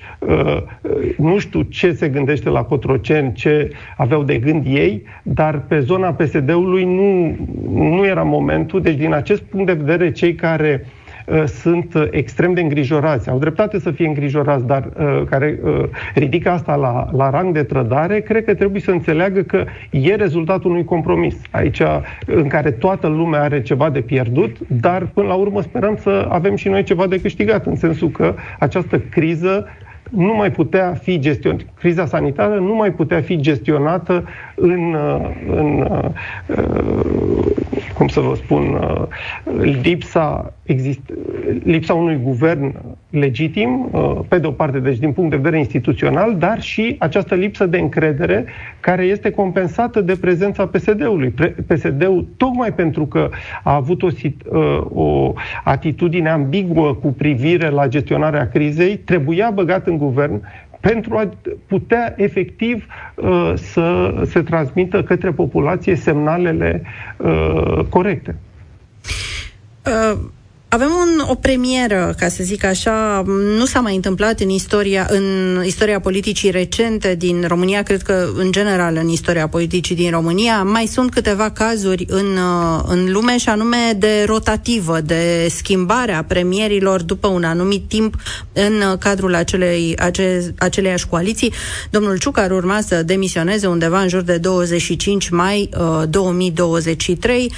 nu 1.18 1.38
știu 1.38 1.62
ce 1.62 1.92
se 1.92 2.08
gândește 2.08 2.50
la 2.50 2.64
Cotroceni, 2.64 3.34
ce 3.34 3.70
aveau 3.98 4.24
de 4.24 4.38
gând 4.38 4.66
ei, 4.66 5.04
dar 5.24 5.60
pe 5.68 5.80
zona 5.80 6.14
PSD-ului 6.14 6.84
nu, 6.84 7.36
nu 7.74 8.06
era 8.06 8.24
momentul. 8.24 8.82
Deci, 8.82 8.96
din 8.96 9.14
acest 9.14 9.42
punct 9.42 9.66
de 9.66 9.74
vedere, 9.74 10.12
cei 10.12 10.36
care 10.36 10.86
uh, 10.86 11.03
Uh, 11.03 11.03
sunt 11.46 11.94
uh, 11.94 12.08
extrem 12.12 12.54
de 12.54 12.62
îngrijorați, 12.62 13.30
au 13.30 13.38
dreptate 13.38 13.80
să 13.80 13.92
fie 13.92 14.08
îngrijorați, 14.08 14.66
dar 14.66 14.90
uh, 15.00 15.24
care 15.30 15.60
ridică 16.14 16.50
asta 16.50 16.76
la, 16.76 17.08
la 17.12 17.30
rang 17.30 17.54
de 17.54 17.64
trădare, 17.64 18.20
cred 18.20 18.46
că 18.46 18.54
trebuie 18.54 18.82
să 18.82 18.92
înțeleagă 18.92 19.42
că 19.42 19.66
e 19.90 20.16
rezultatul 20.16 20.72
unui 20.72 20.84
compromis. 20.84 21.36
Aici, 21.52 21.82
în 22.26 22.48
care 22.48 22.72
toată 22.72 23.08
lumea 23.08 23.42
are 23.42 23.62
ceva 23.62 23.90
de 23.90 24.02
pierdut, 24.02 24.58
dar 24.68 25.06
până 25.14 25.28
la 25.28 25.34
urmă 25.34 25.62
sperăm 25.62 25.96
să 25.96 26.28
avem 26.30 26.56
și 26.56 26.70
noi 26.70 26.84
ceva 26.84 27.08
de 27.08 27.22
câștigat, 27.22 27.66
în 27.66 27.76
sensul 27.76 28.10
că 28.10 28.34
această 28.60 29.00
criză 29.00 29.68
nu 30.10 30.36
mai 30.36 30.52
putea 30.52 30.94
fi 30.94 31.20
gestionată, 31.20 31.64
criza 31.80 32.06
sanitară 32.06 32.54
nu 32.54 32.76
mai 32.76 32.92
putea 32.92 33.22
fi 33.22 33.40
gestionată 33.40 34.24
în, 34.56 34.96
în 35.48 35.88
cum 37.94 38.08
să 38.08 38.20
vă 38.20 38.36
spun, 38.36 38.80
lipsa, 39.82 40.54
exist, 40.64 41.00
lipsa 41.64 41.94
unui 41.94 42.20
guvern 42.24 42.76
legitim, 43.10 43.90
pe 44.28 44.40
de 44.40 44.48
o 44.48 44.52
parte, 44.52 44.80
deci 44.80 44.98
din 44.98 45.12
punct 45.12 45.30
de 45.30 45.36
vedere 45.36 45.58
instituțional, 45.58 46.36
dar 46.38 46.62
și 46.62 46.96
această 47.00 47.36
lipsă 47.36 47.66
de 47.66 47.78
încredere 47.78 48.46
care 48.80 49.04
este 49.04 49.30
compensată 49.30 50.02
de 50.02 50.16
prezența 50.16 50.66
PSD-ului. 50.66 51.34
PSD-ul, 51.68 52.28
tocmai 52.38 52.74
pentru 52.74 53.06
că 53.06 53.30
a 53.64 53.76
avut 53.76 54.04
o, 54.04 54.10
o 54.94 55.34
atitudine 55.64 56.30
ambiguă 56.30 56.94
cu 56.94 57.08
privire 57.08 57.70
la 57.70 57.88
gestionarea 57.88 58.48
crizei, 58.48 58.98
trebuia 58.98 59.52
băgat 59.54 59.88
în 59.88 59.98
guvern 59.98 60.42
pentru 60.90 61.18
a 61.18 61.30
putea 61.68 62.14
efectiv 62.18 62.86
uh, 63.16 63.54
să 63.56 64.14
se 64.26 64.42
transmită 64.42 65.04
către 65.04 65.32
populație 65.32 65.96
semnalele 65.96 66.82
uh, 67.18 67.86
corecte. 67.90 68.36
Uh 69.86 70.20
avem 70.74 70.90
un, 70.90 71.24
o 71.30 71.36
premieră, 71.36 72.14
ca 72.18 72.28
să 72.28 72.44
zic 72.44 72.64
așa, 72.64 73.24
nu 73.58 73.66
s-a 73.66 73.80
mai 73.80 73.96
întâmplat 73.96 74.40
în 74.40 74.50
istoria, 74.50 75.08
în 75.10 75.24
istoria 75.66 76.00
politicii 76.00 76.52
recente 76.52 77.16
din 77.16 77.46
România, 77.48 77.82
cred 77.84 78.02
că 78.02 78.30
în 78.36 78.52
general 78.52 78.96
în 78.96 79.08
istoria 79.08 79.48
politicii 79.48 79.96
din 79.96 80.12
România. 80.12 80.64
Mai 80.64 80.86
sunt 80.86 81.12
câteva 81.12 81.50
cazuri 81.50 82.06
în, 82.10 82.38
în 82.88 83.12
lume 83.12 83.38
și 83.38 83.50
anume 83.50 83.78
de 83.98 84.24
rotativă, 84.26 85.02
de 85.02 85.48
schimbarea 85.50 86.24
premierilor 86.24 87.02
după 87.02 87.28
un 87.28 87.44
anumit 87.44 87.88
timp 87.88 88.16
în 88.54 88.98
cadrul 89.00 89.36
acelei, 89.36 89.96
ace, 89.98 90.54
aceleiași 90.58 91.08
coaliții. 91.08 91.54
Domnul 91.90 92.18
Ciucar 92.18 92.52
urma 92.52 92.82
să 92.82 93.04
demisioneze 93.04 93.68
undeva 93.68 94.02
în 94.02 94.08
jur 94.08 94.22
de 94.22 94.38
25 94.38 95.30
mai 95.30 95.70
uh, 95.78 96.04
2023 96.10 97.52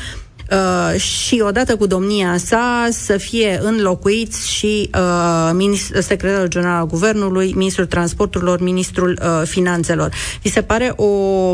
Uh, 0.52 1.00
și 1.00 1.44
odată 1.46 1.76
cu 1.76 1.88
domnia 1.88 2.38
sa 2.38 2.88
să 2.92 3.18
fie 3.18 3.60
înlocuiți 3.62 4.50
și 4.50 4.90
uh, 4.96 5.78
secretarul 6.00 6.48
general 6.48 6.80
al 6.80 6.86
guvernului, 6.88 7.54
ministrul 7.56 7.86
transporturilor, 7.86 8.62
ministrul 8.62 9.20
uh, 9.22 9.48
finanțelor. 9.48 10.14
Vi 10.42 10.50
se 10.50 10.62
pare 10.62 10.94
o 10.96 11.52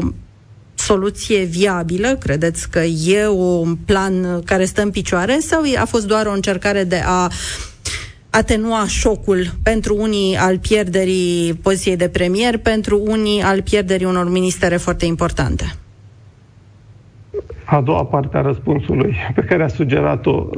soluție 0.75 1.43
viabilă? 1.43 2.15
Credeți 2.19 2.69
că 2.69 2.79
e 2.79 3.27
un 3.27 3.75
plan 3.75 4.41
care 4.45 4.65
stă 4.65 4.81
în 4.81 4.89
picioare 4.89 5.39
sau 5.39 5.62
a 5.77 5.86
fost 5.86 6.07
doar 6.07 6.25
o 6.25 6.33
încercare 6.33 6.83
de 6.83 7.01
a 7.05 7.31
atenua 8.29 8.88
șocul 8.88 9.53
pentru 9.63 9.95
unii 9.95 10.36
al 10.38 10.60
pierderii 10.60 11.53
poziției 11.53 11.95
de 11.95 12.07
premier, 12.07 12.57
pentru 12.57 13.01
unii 13.05 13.41
al 13.41 13.62
pierderii 13.62 14.05
unor 14.05 14.29
ministere 14.29 14.77
foarte 14.77 15.05
importante? 15.05 15.75
A 17.71 17.81
doua 17.81 18.05
parte 18.05 18.37
a 18.37 18.41
răspunsului 18.41 19.15
pe 19.35 19.41
care 19.41 19.63
a 19.63 19.67
sugerat-o. 19.67 20.49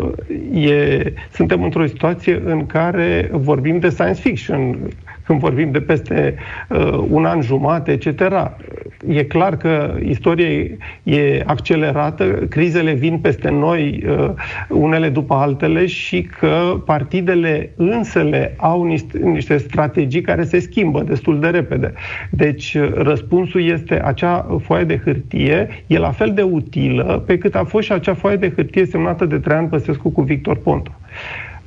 E, 0.53 1.13
suntem 1.31 1.63
într-o 1.63 1.85
situație 1.85 2.41
în 2.45 2.65
care 2.65 3.29
vorbim 3.31 3.79
de 3.79 3.89
science 3.89 4.21
fiction 4.21 4.77
când 5.25 5.39
vorbim 5.39 5.71
de 5.71 5.81
peste 5.81 6.35
uh, 6.69 7.05
un 7.09 7.25
an 7.25 7.41
jumate, 7.41 7.91
etc. 7.91 8.07
E 9.07 9.23
clar 9.23 9.57
că 9.57 9.95
istoria 10.05 10.47
e 11.03 11.43
accelerată, 11.45 12.23
crizele 12.25 12.93
vin 12.93 13.17
peste 13.17 13.49
noi 13.49 14.03
uh, 14.07 14.29
unele 14.69 15.09
după 15.09 15.33
altele 15.33 15.85
și 15.85 16.21
că 16.39 16.81
partidele 16.85 17.69
însele 17.75 18.53
au 18.57 18.83
niște, 18.83 19.17
niște 19.17 19.57
strategii 19.57 20.21
care 20.21 20.43
se 20.43 20.59
schimbă 20.59 21.03
destul 21.03 21.39
de 21.39 21.47
repede. 21.47 21.93
Deci 22.29 22.73
uh, 22.73 22.91
răspunsul 22.93 23.63
este 23.63 24.01
acea 24.03 24.57
foaie 24.61 24.83
de 24.83 25.01
hârtie, 25.03 25.67
e 25.87 25.97
la 25.97 26.11
fel 26.11 26.33
de 26.33 26.41
utilă 26.41 27.23
pe 27.25 27.37
cât 27.37 27.55
a 27.55 27.63
fost 27.63 27.85
și 27.85 27.91
acea 27.91 28.13
foaie 28.13 28.35
de 28.35 28.51
hârtie 28.55 28.85
semnată 28.85 29.25
de 29.25 29.37
Traian 29.37 29.67
Păsescu 29.67 30.09
cu 30.09 30.21
Victor 30.21 30.57
Ponta 30.57 30.91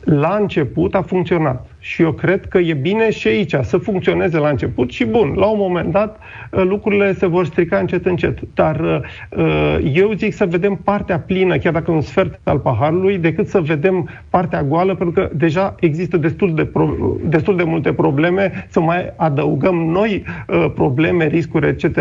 la 0.07 0.37
început 0.41 0.95
a 0.95 1.03
funcționat. 1.03 1.67
Și 1.79 2.03
eu 2.03 2.13
cred 2.13 2.47
că 2.49 2.59
e 2.59 2.75
bine 2.75 3.11
și 3.11 3.29
aici 3.29 3.55
să 3.63 3.77
funcționeze 3.77 4.39
la 4.39 4.49
început 4.49 4.91
și 4.91 5.05
bun, 5.05 5.33
la 5.37 5.47
un 5.47 5.59
moment 5.59 5.93
dat 5.93 6.19
uh, 6.51 6.63
lucrurile 6.63 7.15
se 7.15 7.27
vor 7.27 7.47
strica 7.47 7.79
încet 7.79 8.07
încet. 8.07 8.39
Dar 8.55 9.03
uh, 9.37 9.79
eu 9.93 10.13
zic 10.13 10.35
să 10.35 10.47
vedem 10.47 10.75
partea 10.85 11.19
plină, 11.19 11.59
chiar 11.59 11.73
dacă 11.73 11.91
un 11.91 12.01
sfert 12.01 12.41
al 12.43 12.59
paharului, 12.59 13.19
decât 13.19 13.49
să 13.49 13.61
vedem 13.61 14.09
partea 14.31 14.63
goală, 14.63 14.95
pentru 14.95 15.21
că 15.21 15.31
deja 15.35 15.75
există 15.81 16.17
destul 16.17 16.55
de, 16.55 16.65
pro- 16.65 17.17
destul 17.25 17.57
de 17.57 17.63
multe 17.63 17.93
probleme, 17.93 18.67
să 18.71 18.81
mai 18.81 19.13
adăugăm 19.17 19.75
noi 19.75 20.25
uh, 20.49 20.71
probleme, 20.75 21.27
riscuri, 21.27 21.67
etc. 21.69 21.97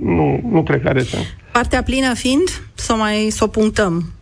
Nu, 0.00 0.40
nu 0.50 0.62
cred 0.62 0.82
că 0.82 0.88
are 0.88 1.02
sens. 1.02 1.24
Partea 1.52 1.82
plină 1.82 2.14
fiind, 2.14 2.48
să 2.74 2.94
mai 2.94 3.26
să 3.30 3.44
o 3.44 3.46
punctăm 3.46 4.15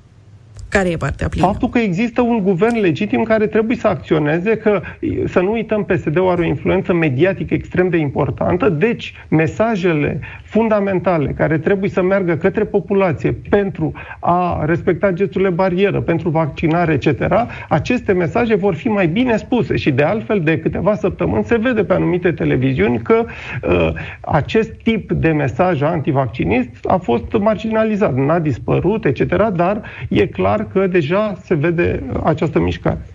care 0.74 0.88
e 0.88 0.96
partea 0.96 1.28
plină? 1.28 1.46
Faptul 1.46 1.68
că 1.68 1.78
există 1.78 2.20
un 2.20 2.40
guvern 2.42 2.80
legitim 2.80 3.22
care 3.22 3.46
trebuie 3.46 3.76
să 3.76 3.87
acționeze, 3.87 4.56
că 4.56 4.80
să 5.26 5.40
nu 5.40 5.52
uităm, 5.52 5.84
PSD-ul 5.84 6.28
are 6.28 6.42
o 6.42 6.44
influență 6.44 6.92
mediatică 6.92 7.54
extrem 7.54 7.88
de 7.88 7.96
importantă, 7.96 8.68
deci 8.68 9.14
mesajele 9.28 10.20
fundamentale 10.44 11.32
care 11.37 11.58
trebuie 11.58 11.90
să 11.90 12.02
meargă 12.02 12.37
către 12.37 12.64
populație 12.64 13.32
pentru 13.48 13.92
a 14.20 14.64
respecta 14.64 15.10
gesturile 15.10 15.50
barieră, 15.50 16.00
pentru 16.00 16.28
vaccinare, 16.28 16.92
etc., 16.92 17.32
aceste 17.68 18.12
mesaje 18.12 18.54
vor 18.54 18.74
fi 18.74 18.88
mai 18.88 19.06
bine 19.06 19.37
spuse 19.37 19.76
și 19.76 19.90
de 19.90 20.02
altfel 20.02 20.40
de 20.40 20.58
câteva 20.58 20.94
săptămâni 20.94 21.44
se 21.44 21.56
vede 21.56 21.84
pe 21.84 21.92
anumite 21.92 22.32
televiziuni 22.32 23.02
că 23.02 23.24
uh, 23.24 23.92
acest 24.20 24.70
tip 24.82 25.12
de 25.12 25.28
mesaj 25.28 25.82
antivaccinist 25.82 26.70
a 26.87 26.96
fost 26.96 27.32
marginalizat, 27.38 28.14
n-a 28.14 28.38
dispărut, 28.38 29.04
etc., 29.04 29.48
dar 29.54 29.82
e 30.08 30.26
clar 30.26 30.63
că 30.72 30.87
deja 30.87 31.37
se 31.44 31.55
vede 31.55 32.03
această 32.24 32.59
mișcare. 32.59 33.07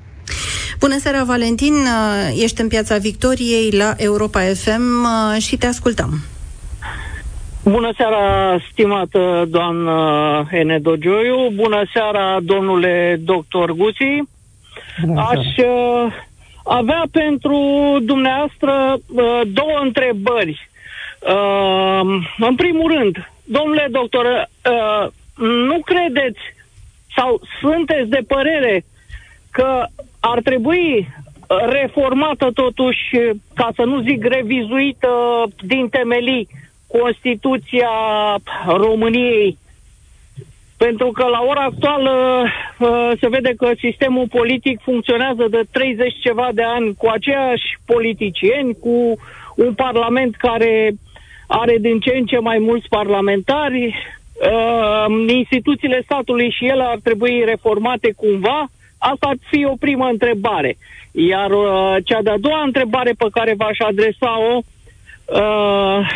Bună 0.79 0.97
seara, 0.97 1.23
Valentin! 1.23 1.73
Ești 2.43 2.61
în 2.61 2.67
Piața 2.67 2.97
Victoriei 2.97 3.71
la 3.71 3.93
Europa 3.97 4.39
FM 4.39 5.07
și 5.39 5.57
te 5.57 5.65
ascultăm. 5.65 6.09
Bună 7.63 7.91
seara, 7.97 8.57
stimată 8.71 9.45
doamnă 9.49 9.95
Enedo 10.51 10.95
Gioiu. 10.95 11.49
Bună 11.55 11.81
seara, 11.93 12.37
domnule 12.41 13.19
doctor 13.23 13.71
Guții. 13.71 14.29
Aș 15.15 15.45
uh, 15.57 16.13
avea 16.63 17.03
pentru 17.11 17.59
dumneavoastră 18.01 18.99
uh, 19.07 19.41
două 19.53 19.79
întrebări. 19.81 20.69
Uh, 21.19 22.01
în 22.37 22.55
primul 22.55 22.93
rând, 22.97 23.31
domnule 23.43 23.87
doctor, 23.91 24.25
uh, 24.25 25.07
nu 25.37 25.79
credeți 25.85 26.39
sau 27.19 27.41
sunteți 27.61 28.09
de 28.09 28.21
părere 28.27 28.85
că 29.51 29.85
ar 30.19 30.39
trebui 30.41 31.07
reformată 31.69 32.51
totuși, 32.53 33.09
ca 33.55 33.69
să 33.75 33.83
nu 33.83 34.01
zic 34.01 34.23
revizuită 34.25 35.09
din 35.61 35.89
temelii, 35.89 36.47
Constituția 36.87 37.89
României? 38.67 39.57
Pentru 40.77 41.11
că 41.11 41.23
la 41.27 41.41
ora 41.47 41.61
actuală 41.61 42.43
uh, 42.79 43.11
se 43.19 43.27
vede 43.27 43.53
că 43.57 43.71
sistemul 43.79 44.27
politic 44.27 44.81
funcționează 44.81 45.47
de 45.49 45.61
30 45.71 46.13
ceva 46.19 46.49
de 46.53 46.63
ani 46.63 46.95
cu 46.97 47.07
aceiași 47.07 47.77
politicieni, 47.85 48.77
cu 48.79 49.19
un 49.55 49.73
parlament 49.73 50.35
care 50.35 50.91
are 51.47 51.77
din 51.77 51.99
ce 51.99 52.15
în 52.15 52.25
ce 52.25 52.37
mai 52.37 52.57
mulți 52.57 52.87
parlamentari, 52.87 53.95
uh, 54.39 55.33
instituțiile 55.35 56.01
statului 56.03 56.51
și 56.51 56.65
ele 56.65 56.83
ar 56.83 56.99
trebui 57.03 57.43
reformate 57.45 58.13
cumva? 58.15 58.69
Asta 58.97 59.27
ar 59.27 59.35
fi 59.49 59.65
o 59.65 59.73
primă 59.79 60.05
întrebare. 60.05 60.77
Iar 61.11 61.51
uh, 61.51 61.95
cea 62.03 62.21
de-a 62.21 62.37
doua 62.37 62.61
întrebare 62.61 63.11
pe 63.17 63.27
care 63.31 63.53
v-aș 63.57 63.77
adresa-o, 63.79 64.61
uh, 65.25 66.07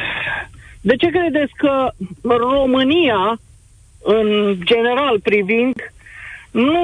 de 0.82 0.96
ce 0.96 1.08
credeți 1.08 1.54
că 1.58 1.92
România, 2.24 3.40
în 4.04 4.56
general 4.64 5.20
privind, 5.20 5.76
nu 6.52 6.80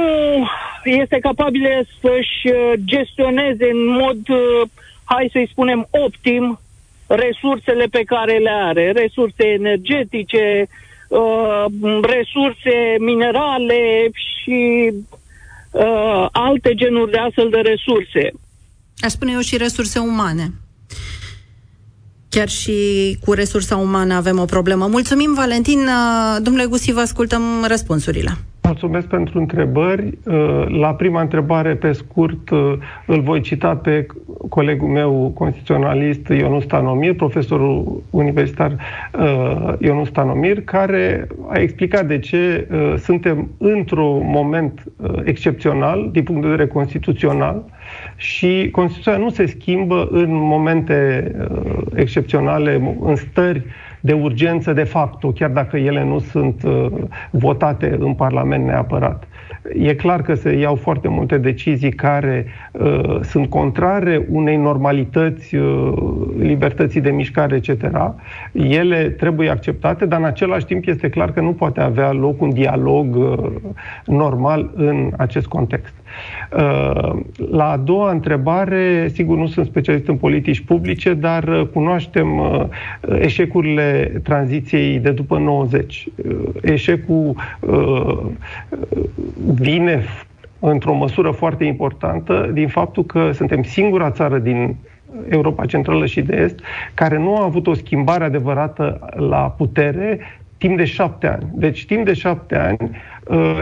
este 0.84 1.20
capabilă 1.20 1.70
să-și 2.02 2.48
uh, 2.48 2.74
gestioneze 2.86 3.70
în 3.70 3.88
mod, 3.88 4.30
uh, 4.30 4.62
hai 5.04 5.30
să-i 5.32 5.50
spunem, 5.52 5.88
optim 5.90 6.60
resursele 7.08 7.86
pe 7.92 8.04
care 8.06 8.38
le 8.38 8.50
are, 8.50 8.92
resurse 8.92 9.48
energetice, 9.48 10.68
uh, 10.68 10.88
resurse 12.02 12.98
minerale 13.00 14.10
și 14.12 14.90
uh, 15.72 16.28
alte 16.32 16.74
genuri 16.74 17.12
de 17.12 17.18
astfel 17.18 17.50
de 17.50 17.58
resurse. 17.58 18.32
Aș 19.00 19.12
spune 19.12 19.32
eu 19.32 19.40
și 19.40 19.58
resurse 19.58 20.00
umane. 20.00 20.52
Chiar 22.30 22.50
și 22.50 23.18
cu 23.26 23.34
resursa 23.34 23.78
umană 23.78 24.14
avem 24.14 24.40
o 24.40 24.46
problemă. 24.46 24.88
Mulțumim, 24.88 25.34
Valentin. 25.34 25.80
Uh, 25.80 26.38
domnule 26.44 26.66
Gusi, 26.66 26.92
vă 26.92 27.00
ascultăm 27.00 27.66
răspunsurile. 27.68 28.32
Mulțumesc 28.70 29.08
pentru 29.08 29.40
întrebări. 29.40 30.18
Uh, 30.26 30.66
la 30.68 30.94
prima 30.94 31.22
întrebare, 31.22 31.76
pe 31.76 31.92
scurt, 31.92 32.50
uh, 32.50 32.74
îl 33.06 33.22
voi 33.22 33.42
cita 33.42 33.76
pe 33.76 34.06
colegul 34.50 34.88
meu 34.88 35.32
constituționalist 35.36 36.28
Ionus 36.28 36.64
Stanomir, 36.64 37.16
profesorul 37.16 38.04
universitar 38.10 38.72
uh, 39.20 39.74
Ionus 39.80 40.08
Stanomir, 40.08 40.62
care 40.62 41.28
a 41.50 41.60
explicat 41.60 42.06
de 42.08 42.20
ce 42.20 42.68
suntem 42.98 43.50
într-un 43.58 44.20
moment 44.24 44.84
excepțional 45.24 46.10
din 46.12 46.24
punct 46.24 46.42
de 46.42 46.48
vedere 46.48 46.68
constituțional 46.68 47.64
și 48.16 48.70
Constituția 48.72 49.18
nu 49.18 49.30
se 49.30 49.46
schimbă 49.46 50.08
în 50.12 50.28
momente 50.32 51.32
excepționale, 51.96 52.96
în 53.02 53.16
stări 53.16 53.64
de 54.02 54.14
urgență 54.14 54.74
de 54.74 54.84
facto, 54.84 55.32
chiar 55.32 55.50
dacă 55.50 55.78
ele 55.78 56.04
nu 56.04 56.20
sunt 56.20 56.64
uh, 56.64 56.86
votate 57.32 57.96
în 58.00 58.14
Parlament 58.14 58.66
neapărat. 58.66 59.28
E 59.74 59.94
clar 59.94 60.22
că 60.22 60.34
se 60.34 60.52
iau 60.52 60.76
foarte 60.76 61.08
multe 61.08 61.38
decizii 61.38 61.92
care 61.92 62.46
uh, 62.72 63.20
sunt 63.22 63.50
contrare 63.50 64.26
unei 64.30 64.58
normalități, 64.58 65.56
uh, 65.56 65.94
libertății 66.38 67.02
de 67.02 67.12
mișcare, 67.12 67.56
etc. 67.56 68.14
Ele 68.52 69.10
trebuie 69.10 69.50
acceptate, 69.50 70.06
dar 70.06 70.20
în 70.20 70.26
același 70.26 70.66
timp 70.66 70.88
este 70.88 71.10
clar 71.10 71.32
că 71.32 71.42
nu 71.42 71.54
poate 71.54 71.82
avea 71.82 72.12
loc 72.12 72.42
un 72.42 72.54
dialog 72.54 73.16
uh, 73.16 73.52
normal 74.06 74.72
în 74.76 75.12
acest 75.18 75.48
context. 75.48 75.94
Uh, 76.52 77.20
la 77.52 77.72
a 77.72 77.78
doua 77.78 78.12
întrebare, 78.12 79.08
sigur 79.14 79.38
nu 79.38 79.48
sunt 79.48 79.66
specialist 79.66 80.08
în 80.08 80.16
politici 80.16 80.60
publice, 80.60 81.14
dar 81.14 81.44
uh, 81.44 81.68
cunoaștem 81.74 82.38
uh, 82.38 82.66
eșecurile 83.20 84.12
tranziției 84.24 85.00
de 85.00 85.12
după 85.12 85.38
90. 85.38 86.08
Eșecul 86.62 87.36
vine 89.54 90.04
într-o 90.60 90.94
măsură 90.94 91.32
foarte 91.32 91.64
importantă 91.64 92.50
din 92.54 92.68
faptul 92.68 93.04
că 93.06 93.32
suntem 93.32 93.64
singura 93.64 94.12
țară 94.12 94.38
din 94.38 94.76
Europa 95.30 95.66
Centrală 95.66 96.06
și 96.06 96.22
de 96.22 96.36
Est, 96.36 96.60
care 96.94 97.18
nu 97.18 97.38
a 97.38 97.44
avut 97.44 97.68
o 97.68 97.74
schimbare 97.74 98.24
adevărată 98.24 99.00
la 99.16 99.54
putere 99.58 100.20
timp 100.60 100.78
de 100.78 100.86
șapte 100.86 101.28
ani. 101.28 101.50
Deci, 101.54 101.86
timp 101.86 102.06
de 102.06 102.14
șapte 102.14 102.56
ani, 102.58 102.78
uh, 102.82 102.90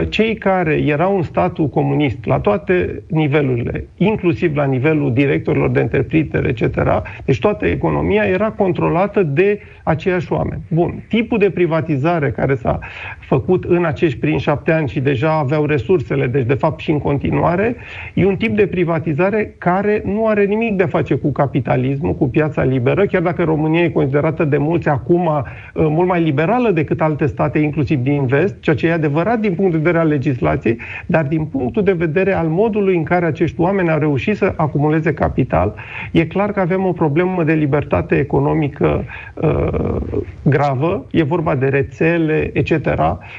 cei 0.08 0.34
care 0.34 0.74
erau 0.74 1.16
în 1.16 1.22
statul 1.22 1.68
comunist 1.68 2.24
la 2.24 2.40
toate 2.40 3.02
nivelurile, 3.06 3.86
inclusiv 3.96 4.56
la 4.56 4.64
nivelul 4.64 5.12
directorilor 5.12 5.70
de 5.70 5.80
întreprindere, 5.80 6.48
etc., 6.48 6.80
deci 7.24 7.38
toată 7.38 7.66
economia 7.66 8.22
era 8.22 8.50
controlată 8.50 9.22
de 9.22 9.60
aceiași 9.82 10.32
oameni. 10.32 10.60
Bun, 10.68 11.04
tipul 11.08 11.38
de 11.38 11.50
privatizare 11.50 12.30
care 12.30 12.54
s-a 12.54 12.78
făcut 13.20 13.64
în 13.64 13.84
acești 13.84 14.18
prin 14.18 14.38
șapte 14.38 14.72
ani 14.72 14.88
și 14.88 15.00
deja 15.00 15.38
aveau 15.38 15.64
resursele, 15.64 16.26
deci 16.26 16.46
de 16.46 16.54
fapt 16.54 16.80
și 16.80 16.90
în 16.90 16.98
continuare, 16.98 17.76
e 18.14 18.26
un 18.26 18.36
tip 18.36 18.56
de 18.56 18.66
privatizare 18.66 19.54
care 19.58 20.02
nu 20.04 20.26
are 20.26 20.44
nimic 20.44 20.76
de 20.76 20.82
a 20.82 20.86
face 20.86 21.14
cu 21.14 21.32
capitalismul, 21.32 22.14
cu 22.14 22.28
piața 22.28 22.62
liberă, 22.62 23.06
chiar 23.06 23.22
dacă 23.22 23.42
România 23.42 23.82
e 23.82 23.88
considerată 23.88 24.44
de 24.44 24.56
mulți 24.56 24.88
acum 24.88 25.26
uh, 25.26 25.42
mult 25.72 26.08
mai 26.08 26.22
liberală 26.22 26.70
decât 26.70 26.88
decât 26.88 27.06
alte 27.06 27.26
state, 27.26 27.58
inclusiv 27.58 27.98
din 27.98 28.26
vest, 28.26 28.60
ceea 28.60 28.76
ce 28.76 28.86
e 28.86 28.92
adevărat 28.92 29.40
din 29.40 29.54
punct 29.58 29.72
de 29.72 29.78
vedere 29.78 29.98
al 29.98 30.08
legislației, 30.08 30.78
dar 31.06 31.24
din 31.24 31.44
punctul 31.44 31.82
de 31.82 31.92
vedere 31.92 32.32
al 32.32 32.46
modului 32.46 32.96
în 32.96 33.02
care 33.02 33.26
acești 33.26 33.60
oameni 33.60 33.90
au 33.90 33.98
reușit 33.98 34.36
să 34.36 34.52
acumuleze 34.56 35.14
capital, 35.14 35.74
e 36.12 36.24
clar 36.24 36.52
că 36.52 36.60
avem 36.60 36.84
o 36.84 36.92
problemă 36.92 37.44
de 37.44 37.52
libertate 37.52 38.14
economică 38.18 39.04
uh, 39.34 40.16
gravă, 40.42 41.06
e 41.10 41.22
vorba 41.22 41.54
de 41.54 41.66
rețele, 41.66 42.50
etc., 42.52 42.76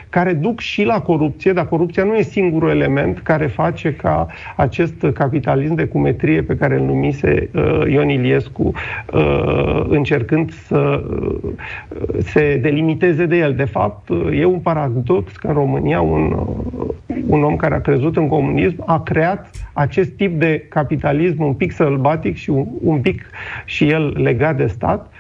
care 0.10 0.34
duc 0.34 0.60
și 0.60 0.84
la 0.84 1.02
corupție, 1.02 1.54
dar 1.54 1.68
corupția 1.68 2.04
nu 2.04 2.16
e 2.16 2.22
singurul 2.22 2.70
element 2.70 3.20
care 3.20 3.48
face 3.48 3.94
ca 3.94 4.28
acest 4.56 5.06
capitalism 5.14 5.74
de 5.74 5.86
cumetrie 5.86 6.42
pe 6.42 6.56
care 6.56 6.76
îl 6.76 6.86
numise 6.86 7.50
uh, 7.54 7.92
Ion 7.92 8.10
Iliescu, 8.10 8.72
uh, 9.14 9.86
încercând 9.88 10.52
să 10.52 11.04
uh, 11.10 11.52
se 12.18 12.60
delimiteze 12.62 13.26
de 13.26 13.38
el. 13.38 13.54
De 13.54 13.64
fapt, 13.64 14.10
e 14.34 14.46
un 14.46 14.60
paradox 14.60 15.36
că 15.36 15.48
în 15.48 15.54
România 15.54 16.02
un, 16.10 16.48
un 17.28 17.44
om 17.44 17.56
care 17.56 17.76
a 17.76 17.82
crezut 17.82 18.18
în 18.18 18.28
comunism 18.28 18.84
a 18.86 19.02
creat 19.04 19.50
acest 19.74 20.10
tip 20.10 20.40
de 20.40 20.66
capitalism 20.70 21.44
un 21.44 21.54
pic 21.54 21.72
sălbatic 21.72 22.36
și 22.36 22.50
un, 22.50 22.66
un 22.84 23.00
pic 23.00 23.22
și 23.66 23.90
el 23.90 24.16
legat 24.18 24.58
de 24.58 24.68
stat, 24.68 25.12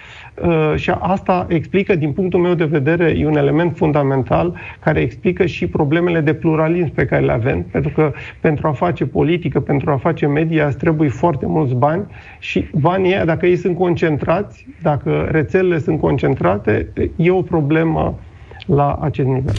Uh, 0.43 0.73
și 0.75 0.89
asta 0.99 1.45
explică, 1.49 1.95
din 1.95 2.11
punctul 2.11 2.39
meu 2.39 2.53
de 2.53 2.65
vedere, 2.65 3.15
e 3.17 3.25
un 3.25 3.37
element 3.37 3.75
fundamental 3.75 4.55
care 4.79 4.99
explică 4.99 5.45
și 5.45 5.67
problemele 5.67 6.19
de 6.19 6.33
pluralism 6.33 6.93
pe 6.93 7.05
care 7.05 7.25
le 7.25 7.31
avem, 7.31 7.65
pentru 7.71 7.91
că 7.95 8.11
pentru 8.41 8.67
a 8.67 8.71
face 8.71 9.05
politică, 9.05 9.59
pentru 9.59 9.91
a 9.91 9.97
face 9.97 10.27
media, 10.27 10.65
îți 10.65 10.77
trebuie 10.77 11.09
foarte 11.09 11.45
mulți 11.45 11.75
bani 11.75 12.05
și 12.39 12.67
banii 12.73 13.11
ăia, 13.11 13.25
dacă 13.25 13.45
ei 13.45 13.55
sunt 13.55 13.77
concentrați, 13.77 14.67
dacă 14.81 15.27
rețelele 15.31 15.79
sunt 15.79 15.99
concentrate, 15.99 16.87
e 17.15 17.31
o 17.31 17.41
problemă 17.41 18.19
la 18.65 18.97
acest 19.01 19.27
nivel. 19.27 19.55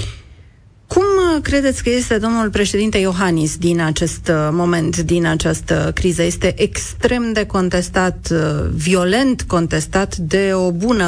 Cum 0.94 1.02
uh, 1.02 1.42
credeți 1.42 1.82
că 1.82 1.90
este 1.90 2.18
domnul 2.18 2.50
președinte 2.50 2.98
Iohannis 2.98 3.56
din 3.56 3.80
acest 3.80 4.28
uh, 4.28 4.48
moment, 4.52 4.96
din 4.96 5.26
această 5.26 5.90
criză? 5.94 6.22
Este 6.22 6.62
extrem 6.62 7.32
de 7.32 7.46
contestat, 7.46 8.28
uh, 8.32 8.70
violent 8.74 9.42
contestat 9.42 10.16
de 10.16 10.50
o 10.54 10.72
bună 10.72 11.06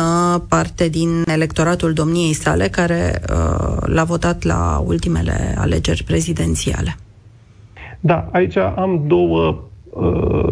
parte 0.49 0.89
din 0.89 1.23
electoratul 1.27 1.93
domniei 1.93 2.33
sale 2.33 2.69
care 2.69 3.21
l-a 3.81 4.05
votat 4.05 4.43
la 4.43 4.83
ultimele 4.87 5.55
alegeri 5.59 6.05
prezidențiale. 6.05 6.97
Da, 8.01 8.29
aici 8.33 8.57
am 8.57 9.05
două 9.07 9.63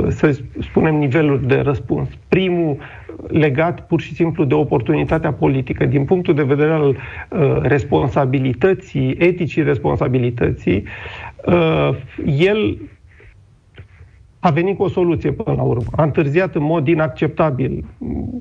să 0.08 0.38
spunem, 0.60 0.94
niveluri 0.94 1.46
de 1.46 1.60
răspuns. 1.60 2.08
Primul, 2.28 2.76
legat 3.28 3.86
pur 3.86 4.00
și 4.00 4.14
simplu 4.14 4.44
de 4.44 4.54
oportunitatea 4.54 5.32
politică. 5.32 5.84
Din 5.84 6.04
punctul 6.04 6.34
de 6.34 6.42
vedere 6.42 6.72
al 6.72 6.88
uh, 6.88 7.56
responsabilității, 7.62 9.16
eticii 9.18 9.62
responsabilității, 9.62 10.84
uh, 11.46 11.90
el 12.38 12.78
a 14.40 14.50
venit 14.50 14.76
cu 14.76 14.82
o 14.82 14.88
soluție 14.88 15.32
până 15.32 15.56
la 15.56 15.62
urmă. 15.62 15.84
A 15.96 16.02
întârziat 16.02 16.54
în 16.54 16.62
mod 16.62 16.88
inacceptabil. 16.88 17.84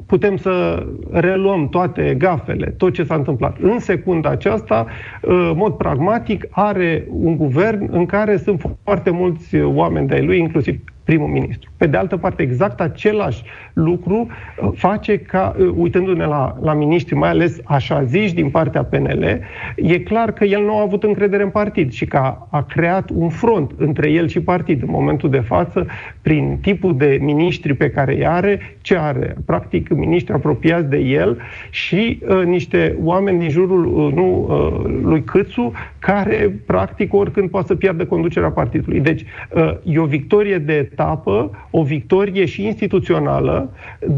Putem 0.06 0.38
să 0.38 0.86
reluăm 1.12 1.70
toate 1.70 2.16
gafele, 2.18 2.66
tot 2.78 2.94
ce 2.94 3.04
s-a 3.04 3.16
întâmplat. 3.16 3.58
În 3.62 3.80
secunda 3.80 4.30
aceasta, 4.30 4.88
în 5.22 5.48
uh, 5.48 5.52
mod 5.56 5.74
pragmatic, 5.74 6.48
are 6.50 7.08
un 7.10 7.38
guvern 7.38 7.88
în 7.92 8.06
care 8.06 8.38
sunt 8.38 8.78
foarte 8.84 9.10
mulți 9.10 9.56
oameni 9.62 10.08
de-ai 10.08 10.26
lui, 10.26 10.40
inclusiv 10.40 10.80
primul 11.10 11.28
ministru. 11.28 11.70
Pe 11.78 11.88
de 11.88 11.98
altă 11.98 12.18
parte, 12.18 12.42
exact 12.42 12.82
același 12.82 13.44
lucru 13.74 14.28
uh, 14.28 14.70
face 14.76 15.18
ca, 15.18 15.56
uh, 15.60 15.72
uitându-ne 15.76 16.26
la, 16.26 16.58
la 16.62 16.74
miniștri, 16.74 17.16
mai 17.16 17.30
ales 17.30 17.60
așa 17.64 18.04
zici 18.04 18.34
din 18.34 18.50
partea 18.50 18.84
PNL, 18.84 19.40
e 19.76 20.00
clar 20.00 20.32
că 20.32 20.44
el 20.44 20.64
nu 20.64 20.78
a 20.78 20.82
avut 20.82 21.04
încredere 21.04 21.44
în 21.44 21.50
partid 21.50 21.92
și 21.92 22.06
că 22.06 22.18
a, 22.18 22.48
a 22.52 22.64
creat 22.64 23.10
un 23.14 23.30
front 23.30 23.72
între 23.78 24.10
el 24.10 24.28
și 24.28 24.40
partid. 24.42 24.82
În 24.82 24.88
momentul 24.92 25.30
de 25.30 25.40
față, 25.40 25.88
prin 26.22 26.58
tipul 26.62 26.98
de 26.98 27.18
miniștri 27.22 27.74
pe 27.74 27.90
care 27.90 28.16
îi 28.16 28.26
are, 28.26 28.78
ce 28.82 28.98
are? 28.98 29.36
Practic, 29.46 29.90
miniștri 29.90 30.34
apropiați 30.34 30.90
de 30.90 30.98
el 30.98 31.38
și 31.70 32.20
uh, 32.28 32.44
niște 32.46 32.96
oameni 33.04 33.40
din 33.40 33.50
jurul 33.50 33.86
uh, 33.86 34.14
nu, 34.14 34.48
uh, 34.50 35.00
lui 35.04 35.24
Câțu, 35.24 35.72
care, 36.00 36.60
practic, 36.66 37.14
oricând 37.14 37.50
poate 37.50 37.68
să 37.68 37.76
piardă 37.76 38.06
conducerea 38.06 38.50
partidului. 38.50 39.00
Deci, 39.00 39.26
uh, 39.50 39.74
e 39.84 40.00
o 40.00 40.06
victorie 40.06 40.58
de 40.58 40.90
etapă, 41.00 41.52
o 41.70 41.84
victorie 41.84 42.46
și 42.46 42.66
instituțională, 42.66 43.70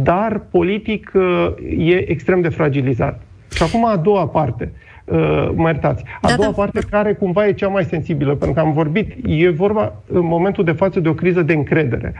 dar 0.03 0.41
politic 0.51 1.11
uh, 1.13 1.47
e 1.77 2.09
extrem 2.11 2.41
de 2.41 2.49
fragilizat. 2.49 3.21
Și 3.53 3.63
acum 3.63 3.85
a 3.85 3.95
doua 3.95 4.27
parte. 4.27 4.71
Uh, 5.05 5.49
mă 5.55 5.67
iertați. 5.67 6.03
A 6.21 6.27
da, 6.27 6.35
doua 6.35 6.47
da. 6.47 6.55
parte 6.55 6.79
care 6.89 7.13
cumva 7.13 7.47
e 7.47 7.53
cea 7.53 7.67
mai 7.67 7.83
sensibilă, 7.83 8.35
pentru 8.35 8.53
că 8.53 8.59
am 8.59 8.73
vorbit, 8.73 9.15
e 9.25 9.49
vorba 9.49 9.93
în 10.07 10.25
momentul 10.25 10.63
de 10.63 10.71
față 10.71 10.99
de 10.99 11.09
o 11.09 11.13
criză 11.13 11.41
de 11.41 11.53
încredere. 11.53 12.13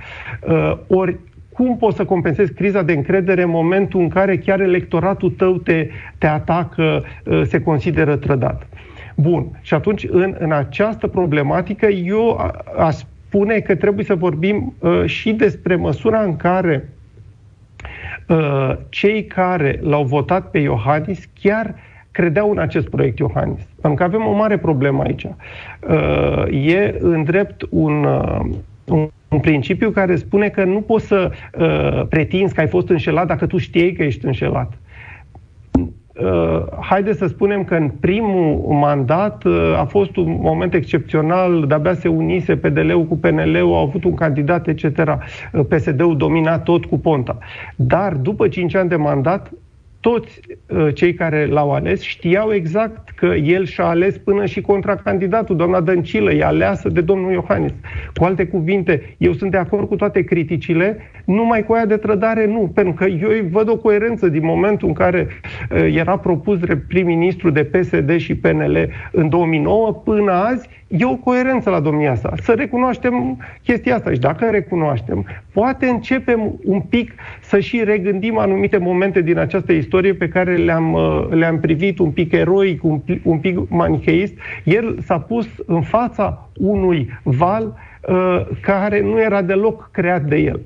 Uh, 0.47 0.77
ori 0.87 1.17
cum 1.53 1.77
poți 1.77 1.95
să 1.95 2.05
compensezi 2.05 2.53
criza 2.53 2.81
de 2.81 2.93
încredere 2.93 3.41
în 3.41 3.49
momentul 3.49 3.99
în 3.99 4.07
care 4.07 4.37
chiar 4.37 4.59
electoratul 4.59 5.29
tău 5.29 5.57
te, 5.57 5.87
te 6.17 6.27
atacă, 6.27 7.03
se 7.43 7.61
consideră 7.61 8.15
trădat? 8.15 8.67
Bun. 9.15 9.59
Și 9.61 9.73
atunci, 9.73 10.07
în, 10.09 10.35
în 10.39 10.51
această 10.51 11.07
problematică, 11.07 11.85
eu 11.85 12.51
aș 12.77 12.95
spune 13.31 13.59
că 13.59 13.75
trebuie 13.75 14.05
să 14.05 14.15
vorbim 14.15 14.73
uh, 14.79 15.05
și 15.05 15.33
despre 15.33 15.75
măsura 15.75 16.21
în 16.21 16.35
care 16.35 16.89
uh, 18.27 18.71
cei 18.89 19.25
care 19.25 19.79
l-au 19.81 20.03
votat 20.03 20.49
pe 20.49 20.59
Iohannis 20.59 21.27
chiar 21.41 21.75
credeau 22.11 22.51
în 22.51 22.57
acest 22.57 22.89
proiect 22.89 23.17
Iohannis. 23.17 23.61
Pentru 23.81 23.93
că 23.93 24.03
avem 24.03 24.27
o 24.27 24.35
mare 24.35 24.57
problemă 24.57 25.03
aici. 25.03 25.23
Uh, 25.23 26.67
e 26.67 26.95
în 26.99 27.23
drept 27.23 27.65
un, 27.69 28.03
uh, 28.03 28.39
un 28.85 29.09
un 29.31 29.39
principiu 29.39 29.89
care 29.89 30.15
spune 30.15 30.49
că 30.49 30.63
nu 30.63 30.81
poți 30.81 31.07
să 31.07 31.31
uh, 31.57 32.07
pretinzi 32.09 32.53
că 32.53 32.59
ai 32.59 32.67
fost 32.67 32.89
înșelat 32.89 33.27
dacă 33.27 33.45
tu 33.45 33.57
știi 33.57 33.93
că 33.93 34.03
ești 34.03 34.25
înșelat 34.25 34.73
Uh, 35.79 35.87
haideți 36.79 37.17
să 37.17 37.27
spunem 37.27 37.63
că 37.63 37.75
în 37.75 37.89
primul 37.89 38.65
mandat 38.69 39.43
uh, 39.43 39.77
a 39.79 39.85
fost 39.85 40.15
un 40.15 40.37
moment 40.41 40.73
excepțional, 40.73 41.65
de-abia 41.67 41.93
se 41.93 42.07
unise 42.07 42.55
PDL-ul 42.55 43.05
cu 43.05 43.17
PNL-ul, 43.17 43.73
au 43.73 43.87
avut 43.87 44.03
un 44.03 44.13
candidat, 44.13 44.67
etc. 44.67 44.83
Uh, 44.83 45.65
PSD-ul 45.69 46.17
domina 46.17 46.59
tot 46.59 46.85
cu 46.85 46.99
Ponta. 46.99 47.37
Dar 47.75 48.13
după 48.13 48.47
5 48.47 48.75
ani 48.75 48.89
de 48.89 48.95
mandat, 48.95 49.51
toți 50.01 50.39
uh, 50.67 50.87
cei 50.93 51.13
care 51.13 51.45
l-au 51.45 51.71
ales 51.71 52.01
știau 52.01 52.53
exact 52.53 53.09
că 53.09 53.25
el 53.25 53.65
și-a 53.65 53.85
ales 53.85 54.17
până 54.17 54.45
și 54.45 54.61
contracandidatul, 54.61 55.55
doamna 55.55 55.81
Dăncilă, 55.81 56.33
e 56.33 56.43
aleasă 56.43 56.89
de 56.89 57.01
domnul 57.01 57.31
Iohannis. 57.31 57.73
Cu 58.13 58.23
alte 58.23 58.47
cuvinte, 58.47 59.15
eu 59.17 59.33
sunt 59.33 59.51
de 59.51 59.57
acord 59.57 59.87
cu 59.87 59.95
toate 59.95 60.21
criticile, 60.21 60.97
numai 61.25 61.63
cu 61.63 61.73
aia 61.73 61.85
de 61.85 61.97
trădare 61.97 62.45
nu, 62.45 62.71
pentru 62.73 62.93
că 62.93 63.05
eu 63.05 63.29
văd 63.51 63.69
o 63.69 63.77
coerență 63.77 64.27
din 64.27 64.45
momentul 64.45 64.87
în 64.87 64.93
care 64.93 65.27
uh, 65.27 65.95
era 65.95 66.17
propus 66.17 66.59
prim-ministru 66.87 67.49
de 67.49 67.63
PSD 67.63 68.17
și 68.17 68.35
PNL 68.35 68.89
în 69.11 69.29
2009 69.29 69.93
până 69.93 70.31
azi, 70.31 70.69
e 70.97 71.05
o 71.05 71.15
coerență 71.15 71.69
la 71.69 71.79
domnia 71.79 72.15
sa. 72.15 72.33
Să 72.41 72.51
recunoaștem 72.51 73.37
chestia 73.63 73.95
asta 73.95 74.11
și 74.11 74.19
dacă 74.19 74.49
recunoaștem, 74.49 75.25
poate 75.53 75.85
începem 75.85 76.59
un 76.63 76.79
pic 76.79 77.13
să 77.41 77.59
și 77.59 77.83
regândim 77.83 78.37
anumite 78.37 78.77
momente 78.77 79.21
din 79.21 79.37
această 79.37 79.71
istorie 79.71 80.13
pe 80.13 80.27
care 80.27 80.55
le-am, 80.55 80.93
uh, 80.93 81.27
le-am 81.29 81.59
privit 81.59 81.99
un 81.99 82.11
pic 82.11 82.31
eroic, 82.31 82.83
un, 82.83 83.01
un 83.23 83.37
pic 83.37 83.69
manicheist. 83.69 84.33
El 84.63 84.97
s-a 85.01 85.19
pus 85.19 85.47
în 85.65 85.81
fața 85.81 86.49
unui 86.53 87.09
val 87.23 87.73
uh, 88.07 88.47
care 88.61 89.01
nu 89.01 89.21
era 89.21 89.41
deloc 89.41 89.89
creat 89.91 90.21
de 90.21 90.35
el. 90.37 90.59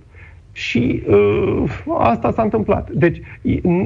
Și 0.56 1.04
uh, 1.08 1.64
asta 1.98 2.32
s-a 2.32 2.42
întâmplat. 2.42 2.90
Deci, 2.90 3.22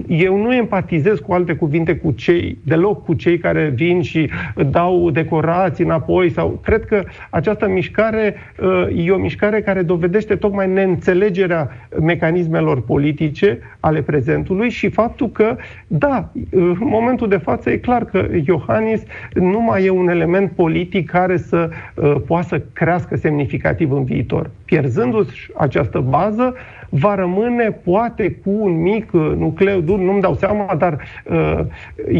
eu 0.07 0.37
nu 0.37 0.53
empatizez 0.53 1.19
cu 1.19 1.33
alte 1.33 1.53
cuvinte 1.53 1.95
cu 1.95 2.11
cei, 2.11 2.57
deloc 2.63 3.05
cu 3.05 3.13
cei 3.13 3.37
care 3.37 3.71
vin 3.75 4.01
și 4.01 4.29
dau 4.71 5.09
decorații 5.09 5.83
înapoi. 5.83 6.29
sau 6.29 6.59
Cred 6.63 6.85
că 6.85 7.03
această 7.29 7.67
mișcare 7.67 8.35
uh, 8.61 9.05
e 9.05 9.11
o 9.11 9.17
mișcare 9.17 9.61
care 9.61 9.81
dovedește 9.81 10.35
tocmai 10.35 10.69
neînțelegerea 10.69 11.69
mecanismelor 12.01 12.81
politice 12.81 13.59
ale 13.79 14.01
prezentului 14.01 14.69
și 14.69 14.89
faptul 14.89 15.29
că, 15.29 15.55
da, 15.87 16.31
în 16.51 16.77
momentul 16.79 17.27
de 17.27 17.37
față 17.37 17.69
e 17.69 17.77
clar 17.77 18.05
că 18.05 18.27
Iohannis 18.45 19.03
nu 19.33 19.61
mai 19.61 19.85
e 19.85 19.89
un 19.89 20.07
element 20.09 20.51
politic 20.51 21.09
care 21.09 21.37
să 21.37 21.69
uh, 21.95 22.15
poată 22.27 22.47
să 22.47 22.61
crească 22.73 23.15
semnificativ 23.15 23.91
în 23.91 24.03
viitor. 24.03 24.49
Pierzându-și 24.65 25.51
această 25.57 25.99
bază, 25.99 26.53
va 26.89 27.15
rămâne 27.15 27.71
poate 27.71 28.31
cu 28.31 28.49
un 28.49 28.81
mic 28.81 29.13
uh, 29.13 29.31
nucleu 29.37 29.79
dur, 29.79 29.99
nu-mi 29.99 30.21
dau 30.21 30.35
seama, 30.35 30.75
dar 30.75 30.99
uh, 31.25 31.59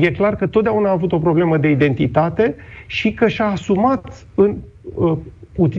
e 0.01 0.11
clar 0.11 0.35
că 0.35 0.47
totdeauna 0.47 0.89
a 0.89 0.91
avut 0.91 1.11
o 1.11 1.19
problemă 1.19 1.57
de 1.57 1.69
identitate 1.69 2.55
și 2.85 3.13
că 3.13 3.27
și-a 3.27 3.45
asumat, 3.45 4.25
în, 4.35 4.55
uh, 4.95 5.17
uh, 5.55 5.71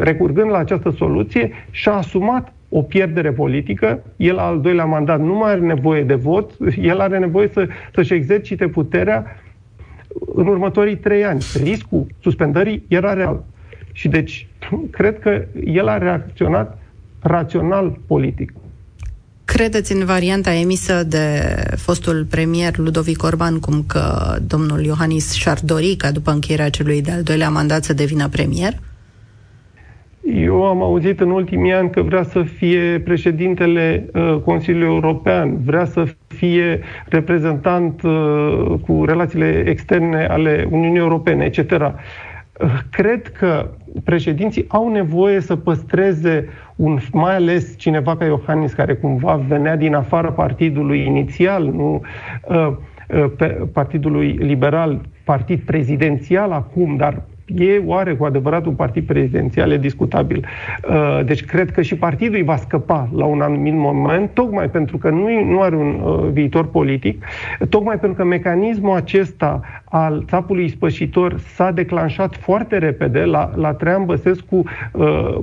recurgând 0.00 0.50
la 0.50 0.58
această 0.58 0.90
soluție, 0.90 1.50
și-a 1.70 1.92
asumat 1.92 2.52
o 2.68 2.82
pierdere 2.82 3.32
politică, 3.32 4.02
el 4.16 4.38
al 4.38 4.60
doilea 4.60 4.84
mandat 4.84 5.20
nu 5.20 5.34
mai 5.34 5.50
are 5.50 5.60
nevoie 5.60 6.02
de 6.02 6.14
vot, 6.14 6.50
el 6.80 7.00
are 7.00 7.18
nevoie 7.18 7.48
să, 7.52 7.68
să-și 7.94 8.14
exercite 8.14 8.68
puterea 8.68 9.40
în 10.34 10.46
următorii 10.46 10.96
trei 10.96 11.24
ani. 11.24 11.42
Riscul 11.62 12.06
suspendării 12.20 12.84
era 12.88 13.12
real. 13.12 13.44
Și 13.92 14.08
deci, 14.08 14.48
cred 14.90 15.18
că 15.18 15.44
el 15.64 15.88
a 15.88 15.98
reacționat 15.98 16.79
rațional 17.20 17.98
politic. 18.06 18.52
Credeți 19.44 19.92
în 19.92 20.04
varianta 20.04 20.54
emisă 20.54 21.04
de 21.04 21.54
fostul 21.76 22.26
premier 22.30 22.76
Ludovic 22.76 23.22
Orban 23.22 23.58
cum 23.58 23.84
că 23.86 24.36
domnul 24.46 24.84
Iohannis 24.84 25.32
și-ar 25.32 25.58
dori 25.62 25.94
ca 25.96 26.10
după 26.10 26.30
încheierea 26.30 26.70
celui 26.70 27.02
de-al 27.02 27.22
doilea 27.22 27.50
mandat 27.50 27.84
să 27.84 27.92
devină 27.92 28.28
premier? 28.28 28.72
Eu 30.34 30.64
am 30.66 30.82
auzit 30.82 31.20
în 31.20 31.30
ultimii 31.30 31.72
ani 31.72 31.90
că 31.90 32.02
vrea 32.02 32.22
să 32.22 32.42
fie 32.42 33.00
președintele 33.04 34.06
uh, 34.12 34.36
Consiliului 34.44 34.94
European, 34.94 35.62
vrea 35.64 35.84
să 35.84 36.04
fie 36.26 36.80
reprezentant 37.08 38.02
uh, 38.02 38.74
cu 38.86 39.04
relațiile 39.04 39.64
externe 39.66 40.26
ale 40.26 40.66
Uniunii 40.70 40.98
Europene, 40.98 41.44
etc. 41.44 41.70
Uh, 41.70 41.90
cred 42.90 43.28
că 43.28 43.70
președinții 44.04 44.64
au 44.68 44.92
nevoie 44.92 45.40
să 45.40 45.56
păstreze 45.56 46.48
un, 46.76 46.98
mai 47.12 47.34
ales 47.34 47.78
cineva 47.78 48.16
ca 48.16 48.24
Iohannis, 48.24 48.72
care 48.72 48.94
cumva 48.94 49.34
venea 49.48 49.76
din 49.76 49.94
afara 49.94 50.32
partidului 50.32 51.04
inițial, 51.06 51.64
nu 51.64 52.00
uh, 52.48 52.72
uh, 53.08 53.30
pe 53.36 53.46
partidului 53.72 54.30
liberal, 54.32 55.00
partid 55.24 55.60
prezidențial 55.60 56.52
acum, 56.52 56.96
dar 56.96 57.22
e 57.58 57.82
oare 57.84 58.14
cu 58.14 58.24
adevărat 58.24 58.66
un 58.66 58.74
partid 58.74 59.06
prezidențial? 59.06 59.70
E 59.70 59.76
discutabil. 59.78 60.46
Uh, 60.88 61.24
deci 61.24 61.44
cred 61.44 61.70
că 61.70 61.82
și 61.82 61.96
partidul 61.96 62.34
îi 62.34 62.42
va 62.42 62.56
scăpa 62.56 63.08
la 63.14 63.24
un 63.24 63.40
anumit 63.40 63.74
moment, 63.74 64.30
tocmai 64.30 64.68
pentru 64.70 64.98
că 64.98 65.10
nu, 65.10 65.44
nu 65.44 65.60
are 65.60 65.76
un 65.76 66.00
uh, 66.02 66.28
viitor 66.32 66.66
politic, 66.66 67.24
tocmai 67.68 67.98
pentru 67.98 68.18
că 68.18 68.24
mecanismul 68.24 68.96
acesta 68.96 69.60
al 69.84 70.24
țapului 70.26 70.68
spășitor 70.68 71.38
s-a 71.38 71.70
declanșat 71.70 72.36
foarte 72.36 72.78
repede 72.78 73.24
la, 73.24 73.50
la 73.54 73.72
Traian 73.72 74.04
Băsescu 74.04 74.62
uh, 74.92 75.38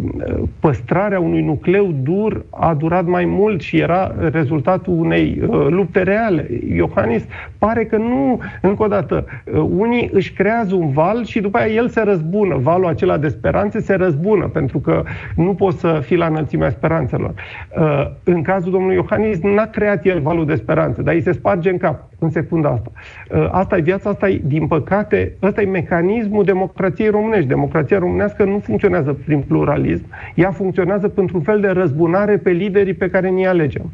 păstrarea 0.59 1.19
unui 1.19 1.41
nucleu 1.41 1.93
dur 2.03 2.45
a 2.49 2.73
durat 2.73 3.05
mai 3.05 3.25
mult 3.25 3.61
și 3.61 3.77
era 3.77 4.15
rezultatul 4.31 4.93
unei 4.99 5.41
lupte 5.69 6.03
reale. 6.03 6.49
Iohannis 6.75 7.25
pare 7.57 7.85
că 7.85 7.97
nu, 7.97 8.39
încă 8.61 8.83
o 8.83 8.87
dată, 8.87 9.25
unii 9.69 10.09
își 10.13 10.33
creează 10.33 10.75
un 10.75 10.91
val 10.91 11.25
și 11.25 11.39
după 11.39 11.57
aia 11.57 11.73
el 11.73 11.89
se 11.97 12.03
răzbună, 12.03 12.55
valul 12.55 12.86
acela 12.86 13.17
de 13.17 13.27
speranțe 13.27 13.79
se 13.79 13.95
răzbună, 13.95 14.47
pentru 14.47 14.79
că 14.79 15.03
nu 15.36 15.53
poți 15.53 15.79
să 15.79 15.99
fii 16.03 16.17
la 16.17 16.25
înălțimea 16.25 16.69
speranțelor. 16.69 17.33
Uh, 17.79 18.07
în 18.23 18.41
cazul 18.41 18.71
domnului 18.71 18.95
Iohannis, 18.95 19.39
n-a 19.41 19.65
creat 19.65 20.05
el 20.05 20.19
valul 20.19 20.45
de 20.45 20.55
speranțe, 20.55 21.01
dar 21.01 21.13
îi 21.13 21.21
se 21.21 21.31
sparge 21.31 21.69
în 21.69 21.77
cap 21.77 22.03
în 22.19 22.29
secunda 22.29 22.69
asta. 22.69 22.91
Uh, 23.31 23.47
asta 23.51 23.77
e 23.77 23.81
viața, 23.81 24.10
asta 24.10 24.29
e, 24.29 24.41
din 24.45 24.67
păcate, 24.67 25.33
ăsta 25.41 25.62
e 25.62 25.65
mecanismul 25.65 26.43
democrației 26.43 27.10
românești. 27.10 27.47
Democrația 27.47 27.99
românească 27.99 28.43
nu 28.43 28.60
funcționează 28.60 29.13
prin 29.25 29.39
pluralism, 29.39 30.05
ea 30.36 30.51
funcționează 30.51 31.07
pentru 31.07 31.38
un 31.38 31.43
fel 31.43 31.60
de 31.60 31.67
răzbunare 31.67 32.38
pe 32.38 32.49
liderii 32.49 32.93
pe 32.93 33.10
care 33.10 33.29
ni 33.29 33.47
alegem. 33.47 33.91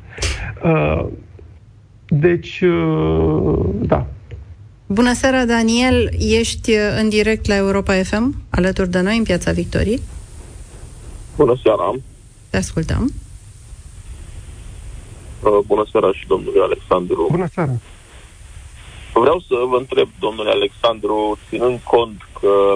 Uh, 0.64 1.06
deci, 2.08 2.64
da, 3.82 4.06
Bună 4.94 5.14
seara, 5.14 5.46
Daniel! 5.46 6.10
Ești 6.20 6.72
uh, 6.72 6.96
în 6.98 7.10
direct 7.10 7.46
la 7.46 7.56
Europa 7.56 7.94
FM, 8.04 8.36
alături 8.50 8.90
de 8.90 9.00
noi 9.00 9.18
în 9.18 9.24
Piața 9.24 9.52
Victoriei. 9.52 10.02
Bună 11.36 11.56
seara! 11.64 11.94
Te 12.50 12.58
ascultăm. 12.58 13.14
Uh, 15.44 15.60
bună 15.66 15.86
seara 15.92 16.14
și 16.14 16.28
domnului 16.28 16.62
Alexandru. 16.62 17.28
Bună 17.32 17.48
seara! 17.54 17.72
Vreau 19.14 19.40
să 19.40 19.56
vă 19.70 19.78
întreb, 19.78 20.10
domnule 20.20 20.50
Alexandru, 20.50 21.38
ținând 21.50 21.80
cont 21.84 22.22
că 22.40 22.74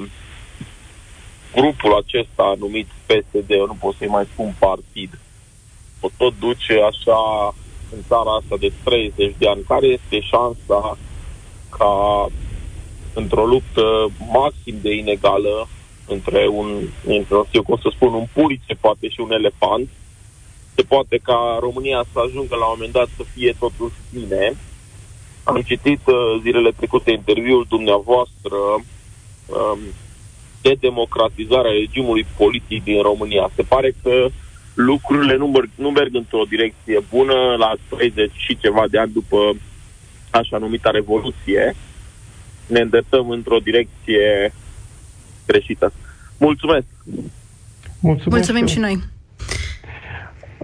grupul 1.56 2.04
acesta 2.04 2.56
numit 2.60 2.88
PSD, 3.06 3.50
eu 3.50 3.66
nu 3.66 3.78
pot 3.80 3.96
să-i 3.98 4.08
mai 4.08 4.28
spun 4.32 4.56
partid, 4.60 5.20
o 6.00 6.10
tot 6.18 6.34
duce 6.40 6.74
așa 6.90 7.20
în 7.96 8.00
țara 8.08 8.32
asta 8.36 8.56
de 8.60 8.72
30 8.84 9.36
de 9.38 9.48
ani. 9.48 9.62
Care 9.68 9.88
este 9.88 10.20
șansa 10.20 10.98
ca 11.78 12.28
într-o 13.13 13.46
luptă 13.46 14.10
maxim 14.34 14.76
de 14.82 14.96
inegală 14.96 15.68
între 16.08 16.48
un, 16.48 16.68
nu 17.30 17.46
știu 17.48 17.63
cum 17.63 17.78
să 17.82 17.90
spun, 17.92 18.13
un 18.13 18.28
purițe 18.34 18.74
poate 18.80 19.10
și 19.10 19.20
un 19.20 19.32
elefant, 19.32 19.90
se 20.76 20.82
poate 20.84 21.18
ca 21.24 21.58
România 21.60 22.06
să 22.12 22.20
ajungă 22.20 22.56
la 22.56 22.66
un 22.66 22.74
moment 22.76 22.94
dat 22.94 23.08
să 23.18 23.24
fie 23.34 23.56
totuși 23.60 23.96
bine. 24.13 24.54
Am 25.44 25.62
citit 25.62 26.02
uh, 26.08 26.40
zilele 26.42 26.72
trecute 26.72 27.12
interviul 27.12 27.66
dumneavoastră 27.70 28.58
um, 28.76 29.80
de 30.62 30.74
democratizarea 30.80 31.72
regimului 31.72 32.26
politic 32.38 32.84
din 32.84 33.02
România. 33.02 33.50
Se 33.56 33.62
pare 33.62 33.96
că 34.04 34.28
lucrurile 34.74 35.36
nu 35.36 35.48
merg, 35.48 35.70
nu 35.76 35.90
merg 35.90 36.16
într-o 36.16 36.44
direcție 36.50 37.00
bună 37.10 37.56
la 37.58 37.74
30 37.90 38.32
și 38.36 38.58
ceva 38.58 38.84
de 38.90 39.00
ani 39.00 39.12
după 39.12 39.38
așa 40.30 40.58
numita 40.58 40.90
revoluție, 40.90 41.76
ne 42.68 42.80
îndreptăm 42.80 43.30
într-o 43.30 43.58
direcție 43.58 44.54
greșită. 45.46 45.94
Mulțumesc! 46.38 46.86
Mulțumesc 48.00 48.36
Mulțumim 48.36 48.66
și 48.66 48.80
noi! 48.80 48.98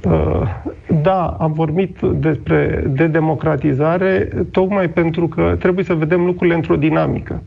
Uh, 0.03 0.63
da, 1.01 1.25
am 1.39 1.53
vorbit 1.53 1.99
despre 2.01 2.83
de 2.87 3.07
democratizare 3.07 4.29
tocmai 4.51 4.89
pentru 4.89 5.27
că 5.27 5.55
trebuie 5.59 5.85
să 5.85 5.93
vedem 5.93 6.25
lucrurile 6.25 6.55
într-o 6.55 6.75
dinamică. 6.75 7.43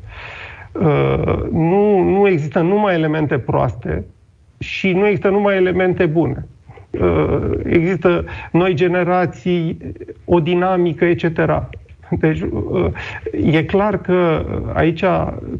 Uh, 0.72 1.42
nu, 1.52 2.02
nu 2.02 2.28
există 2.28 2.60
numai 2.60 2.94
elemente 2.94 3.38
proaste 3.38 4.04
și 4.58 4.92
nu 4.92 5.06
există 5.06 5.28
numai 5.28 5.56
elemente 5.56 6.06
bune. 6.06 6.46
Uh, 6.90 7.50
există 7.64 8.24
noi 8.52 8.74
generații, 8.74 9.78
o 10.24 10.40
dinamică, 10.40 11.04
etc. 11.04 11.24
Deci 12.10 12.40
uh, 12.40 12.90
e 13.52 13.62
clar 13.62 13.98
că 13.98 14.44
aici, 14.72 15.04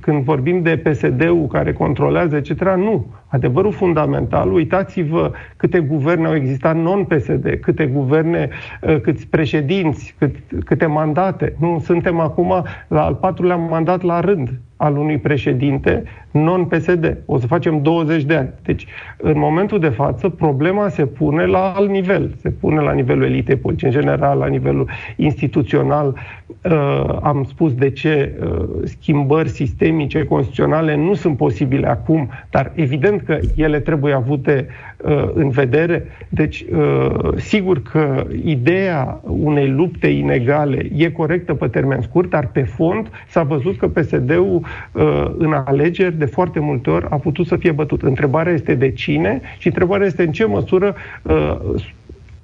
când 0.01 0.23
vorbim 0.23 0.63
de 0.63 0.77
PSD-ul 0.77 1.47
care 1.47 1.73
controlează, 1.73 2.37
etc., 2.37 2.63
nu. 2.77 3.07
Adevărul 3.27 3.73
fundamental, 3.73 4.53
uitați-vă 4.53 5.33
câte 5.57 5.81
guverne 5.81 6.27
au 6.27 6.35
existat 6.35 6.77
non-PSD, 6.77 7.59
câte 7.61 7.87
guverne, 7.87 8.49
uh, 8.83 9.01
câți 9.01 9.27
președinți, 9.27 10.15
cât, 10.19 10.35
câte 10.65 10.87
mandate. 10.87 11.55
Nu, 11.59 11.81
suntem 11.85 12.21
acum 12.21 12.65
la 12.89 13.05
al 13.05 13.15
patrulea 13.15 13.57
mandat 13.57 14.03
la 14.03 14.21
rând 14.21 14.61
al 14.77 14.97
unui 14.97 15.19
președinte 15.19 16.03
non-PSD. 16.43 17.17
O 17.27 17.39
să 17.39 17.47
facem 17.47 17.83
20 17.83 18.23
de 18.23 18.35
ani. 18.35 18.53
Deci, 18.63 18.87
în 19.17 19.39
momentul 19.39 19.79
de 19.79 19.89
față, 19.89 20.29
problema 20.29 20.89
se 20.89 21.07
pune 21.07 21.47
la 21.47 21.73
alt 21.77 21.91
nivel. 21.91 22.35
Se 22.41 22.51
pune 22.51 22.81
la 22.81 22.93
nivelul 22.93 23.25
elitei 23.25 23.57
politice, 23.57 23.87
în 23.87 23.93
general, 23.93 24.39
la 24.39 24.47
nivelul 24.47 24.89
instituțional. 25.17 26.17
Uh, 26.47 27.19
am 27.23 27.45
spus 27.49 27.75
de 27.75 27.91
ce 27.91 28.39
uh, 28.41 28.65
schimbări 28.85 29.49
sistemice, 29.49 30.25
constituționale 30.25 30.97
nu 30.97 31.15
sunt 31.15 31.37
posibile 31.37 31.89
acum, 31.89 32.31
dar 32.51 32.73
evident 32.75 33.23
că 33.23 33.39
ele 33.57 33.81
trebuie 33.81 34.15
avute 34.15 34.67
uh, 35.05 35.29
în 35.35 35.49
vedere. 35.49 36.07
Deci, 36.29 36.65
uh, 36.73 37.37
sigur 37.37 37.83
că 37.83 38.27
ideea 38.45 39.21
unei 39.23 39.69
lupte 39.69 40.07
inegale 40.07 40.89
e 40.97 41.11
corectă 41.11 41.55
pe 41.55 41.67
termen 41.67 42.01
scurt, 42.01 42.31
dar 42.31 42.47
pe 42.47 42.63
fond 42.63 43.11
s-a 43.29 43.43
văzut 43.43 43.79
că 43.79 43.89
PSD-ul 43.89 44.63
uh, 44.93 45.31
în 45.39 45.53
alegeri 45.53 46.19
de 46.19 46.26
foarte 46.27 46.61
multe 46.61 46.91
ori 46.91 47.07
a 47.11 47.17
putut 47.17 47.47
să 47.47 47.57
fie 47.57 47.73
bătut. 47.73 48.03
Întrebarea 48.03 48.53
este 48.53 48.75
de 48.75 48.91
cine 48.91 49.41
și 49.59 49.67
întrebarea 49.67 50.07
este 50.07 50.23
în 50.23 50.33
ce 50.33 50.45
măsură 50.45 50.95
uh, 51.23 51.57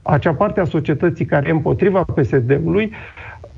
acea 0.03 0.33
parte 0.33 0.61
a 0.61 0.65
societății 0.65 1.25
care 1.25 1.49
e 1.49 1.53
împotriva 1.53 2.05
PSD-ului 2.05 2.93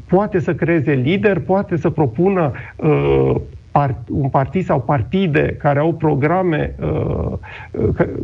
poate 0.07 0.39
să 0.39 0.55
creeze 0.55 0.93
lider, 0.93 1.39
poate 1.39 1.77
să 1.77 1.91
propună 1.91 2.53
uh, 2.77 3.35
part, 3.71 3.97
un 4.09 4.29
partid 4.29 4.65
sau 4.65 4.81
partide 4.81 5.57
care 5.59 5.79
au 5.79 5.93
programe 5.93 6.75
uh, 6.81 7.33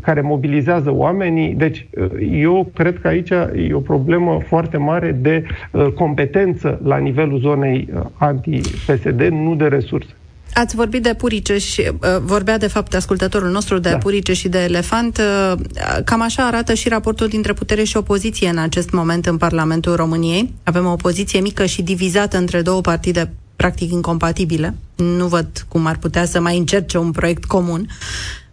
care 0.03 0.21
mobilizează 0.21 0.93
oamenii. 0.93 1.55
Deci, 1.55 1.87
uh, 1.97 2.11
eu 2.31 2.71
cred 2.75 3.01
că 3.01 3.09
aici 3.09 3.31
e 3.31 3.73
o 3.73 3.81
problemă 3.81 4.41
foarte 4.47 4.77
mare 4.77 5.13
de 5.13 5.45
uh, 5.73 5.87
competență 5.87 6.81
la 6.85 6.97
nivelul 6.97 7.39
zonei 7.39 7.89
uh, 7.95 8.01
anti-PSD, 8.19 9.21
nu 9.21 9.55
de 9.55 9.67
resurse. 9.67 10.15
Ați 10.55 10.77
vorbit 10.77 11.03
de 11.03 11.15
purice 11.15 11.59
și 11.59 11.81
uh, 11.81 12.17
vorbea 12.23 12.59
de 12.59 12.67
fapt 12.67 12.95
ascultătorul 12.95 13.51
nostru 13.51 13.79
de 13.79 13.91
da. 13.91 13.97
purice 13.97 14.33
și 14.33 14.49
de 14.49 14.59
elefant. 14.59 15.19
Uh, 15.19 15.61
cam 16.05 16.23
așa 16.23 16.47
arată 16.47 16.75
și 16.75 16.89
raportul 16.89 17.29
dintre 17.29 17.53
putere 17.53 17.85
și 17.85 17.97
opoziție 17.97 18.49
în 18.49 18.59
acest 18.59 18.91
moment 18.91 19.27
în 19.27 19.37
Parlamentul 19.37 19.95
României. 19.95 20.55
Avem 20.63 20.87
o 20.87 20.93
opoziție 20.93 21.41
mică 21.41 21.67
și 21.67 21.83
divizată 21.83 22.37
între 22.37 22.63
două 22.63 22.81
partide 22.81 23.33
practic 23.57 23.91
incompatibile. 23.91 24.75
Nu 24.97 25.27
văd 25.27 25.65
cum 25.69 25.87
ar 25.87 25.97
putea 25.97 26.25
să 26.25 26.41
mai 26.41 26.59
încerce 26.59 26.99
un 26.99 27.11
proiect 27.11 27.45
comun. 27.45 27.87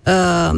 Uh, 0.06 0.52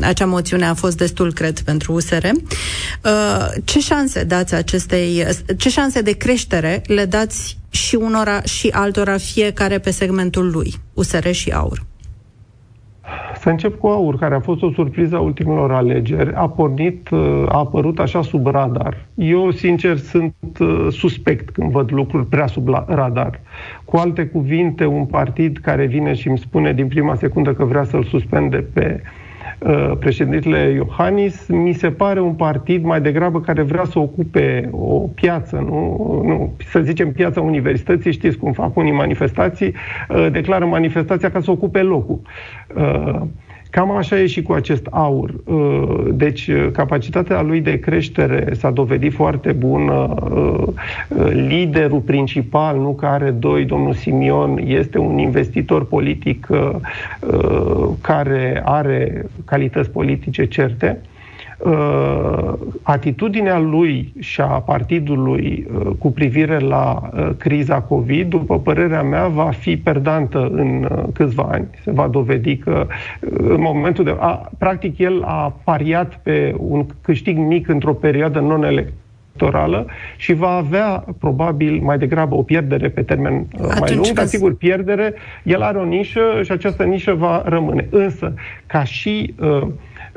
acea 0.00 0.26
moțiune 0.26 0.66
a 0.66 0.74
fost 0.74 0.96
destul, 0.96 1.32
cred, 1.32 1.60
pentru 1.60 1.92
USR. 1.92 2.24
Uh, 2.24 3.46
ce 3.64 3.80
șanse 3.80 4.24
dați 4.24 4.54
acestei, 4.54 5.26
ce 5.56 5.68
șanse 5.68 6.00
de 6.00 6.12
creștere 6.12 6.82
le 6.86 7.04
dați 7.04 7.58
și 7.74 7.94
unora 7.94 8.42
și 8.42 8.68
altora, 8.72 9.16
fiecare 9.16 9.78
pe 9.78 9.90
segmentul 9.90 10.50
lui, 10.50 10.74
USR 10.94 11.30
și 11.30 11.50
AUR? 11.50 11.82
Să 13.40 13.48
încep 13.48 13.78
cu 13.78 13.86
AUR, 13.86 14.18
care 14.18 14.34
a 14.34 14.40
fost 14.40 14.62
o 14.62 14.72
surpriză 14.72 15.16
a 15.16 15.20
ultimelor 15.20 15.72
alegeri. 15.72 16.34
A 16.34 16.48
pornit, 16.48 17.08
a 17.48 17.58
apărut 17.58 17.98
așa 17.98 18.22
sub 18.22 18.46
radar. 18.46 19.06
Eu, 19.14 19.50
sincer, 19.50 19.96
sunt 19.96 20.34
uh, 20.60 20.86
suspect 20.90 21.50
când 21.50 21.70
văd 21.70 21.92
lucruri 21.92 22.26
prea 22.26 22.46
sub 22.46 22.68
radar. 22.86 23.40
Cu 23.84 23.96
alte 23.96 24.26
cuvinte, 24.26 24.84
un 24.84 25.04
partid 25.04 25.58
care 25.58 25.86
vine 25.86 26.14
și 26.14 26.28
îmi 26.28 26.38
spune 26.38 26.72
din 26.72 26.88
prima 26.88 27.14
secundă 27.14 27.54
că 27.54 27.64
vrea 27.64 27.84
să-l 27.84 28.04
suspende 28.04 28.56
pe 28.56 29.00
uh, 29.02 29.08
Uh, 29.08 29.22
președintele 29.98 30.58
Iohannis, 30.58 31.46
mi 31.46 31.72
se 31.72 31.90
pare 31.90 32.20
un 32.20 32.32
partid 32.32 32.84
mai 32.84 33.00
degrabă 33.00 33.40
care 33.40 33.62
vrea 33.62 33.84
să 33.84 33.98
ocupe 33.98 34.68
o 34.72 34.98
piață, 34.98 35.56
nu, 35.56 36.22
nu 36.24 36.52
să 36.70 36.80
zicem 36.80 37.12
piața 37.12 37.40
universității, 37.40 38.12
știți 38.12 38.36
cum 38.36 38.52
fac 38.52 38.76
unii 38.76 38.92
manifestații, 38.92 39.74
uh, 40.08 40.26
declară 40.30 40.66
manifestația 40.66 41.30
ca 41.30 41.40
să 41.40 41.50
ocupe 41.50 41.82
locul. 41.82 42.20
Uh, 43.74 43.80
Cam 43.80 43.90
așa 43.90 44.20
e 44.20 44.26
și 44.26 44.42
cu 44.42 44.52
acest 44.52 44.86
aur. 44.90 45.34
Uh, 45.44 46.06
deci, 46.12 46.46
uh, 46.46 46.68
capacitatea 46.72 47.42
lui 47.42 47.60
de 47.60 47.78
creștere 47.78 48.54
s-a 48.54 48.70
dovedit 48.70 49.12
foarte 49.12 49.52
bună. 49.52 50.14
Uh, 50.30 50.68
liderul 51.32 52.00
principal, 52.00 52.78
nu 52.78 52.94
care 52.94 53.30
doi, 53.30 53.64
domnul 53.64 53.94
Simion, 53.94 54.60
este 54.64 54.98
un 54.98 55.18
investitor 55.18 55.86
politic 55.86 56.46
care 58.00 58.62
are 58.64 59.26
calități 59.44 59.90
politice 59.90 60.44
certe 60.46 60.98
uh, 61.00 61.13
atitudinea 62.82 63.58
lui 63.58 64.12
și 64.18 64.40
a 64.40 64.46
partidului 64.46 65.66
uh, 65.74 65.90
cu 65.98 66.12
privire 66.12 66.58
la 66.58 67.10
uh, 67.12 67.30
criza 67.38 67.80
COVID, 67.80 68.28
după 68.28 68.58
părerea 68.58 69.02
mea, 69.02 69.26
va 69.26 69.50
fi 69.50 69.76
perdantă 69.76 70.48
în 70.52 70.88
uh, 70.90 71.04
câțiva 71.12 71.48
ani. 71.50 71.66
Se 71.82 71.90
va 71.90 72.08
dovedi 72.08 72.56
că 72.56 72.86
uh, 72.86 73.30
în 73.38 73.60
momentul 73.60 74.04
de... 74.04 74.16
A, 74.18 74.50
practic, 74.58 74.98
el 74.98 75.22
a 75.22 75.56
pariat 75.64 76.20
pe 76.22 76.54
un 76.58 76.86
câștig 77.00 77.36
mic 77.38 77.68
într-o 77.68 77.92
perioadă 77.94 78.40
non-electorală 78.40 79.86
și 80.16 80.32
va 80.32 80.50
avea 80.50 81.04
probabil 81.18 81.80
mai 81.82 81.98
degrabă 81.98 82.34
o 82.34 82.42
pierdere 82.42 82.88
pe 82.88 83.02
termen 83.02 83.34
uh, 83.34 83.60
Atunci 83.60 83.80
mai 83.80 83.94
lung, 83.94 84.12
dar 84.12 84.26
sigur 84.26 84.56
pierdere, 84.56 85.14
el 85.42 85.62
are 85.62 85.78
o 85.78 85.84
nișă 85.84 86.20
și 86.42 86.52
această 86.52 86.84
nișă 86.84 87.12
va 87.12 87.42
rămâne. 87.46 87.86
Însă, 87.90 88.34
ca 88.66 88.84
și 88.84 89.34
uh, 89.40 89.66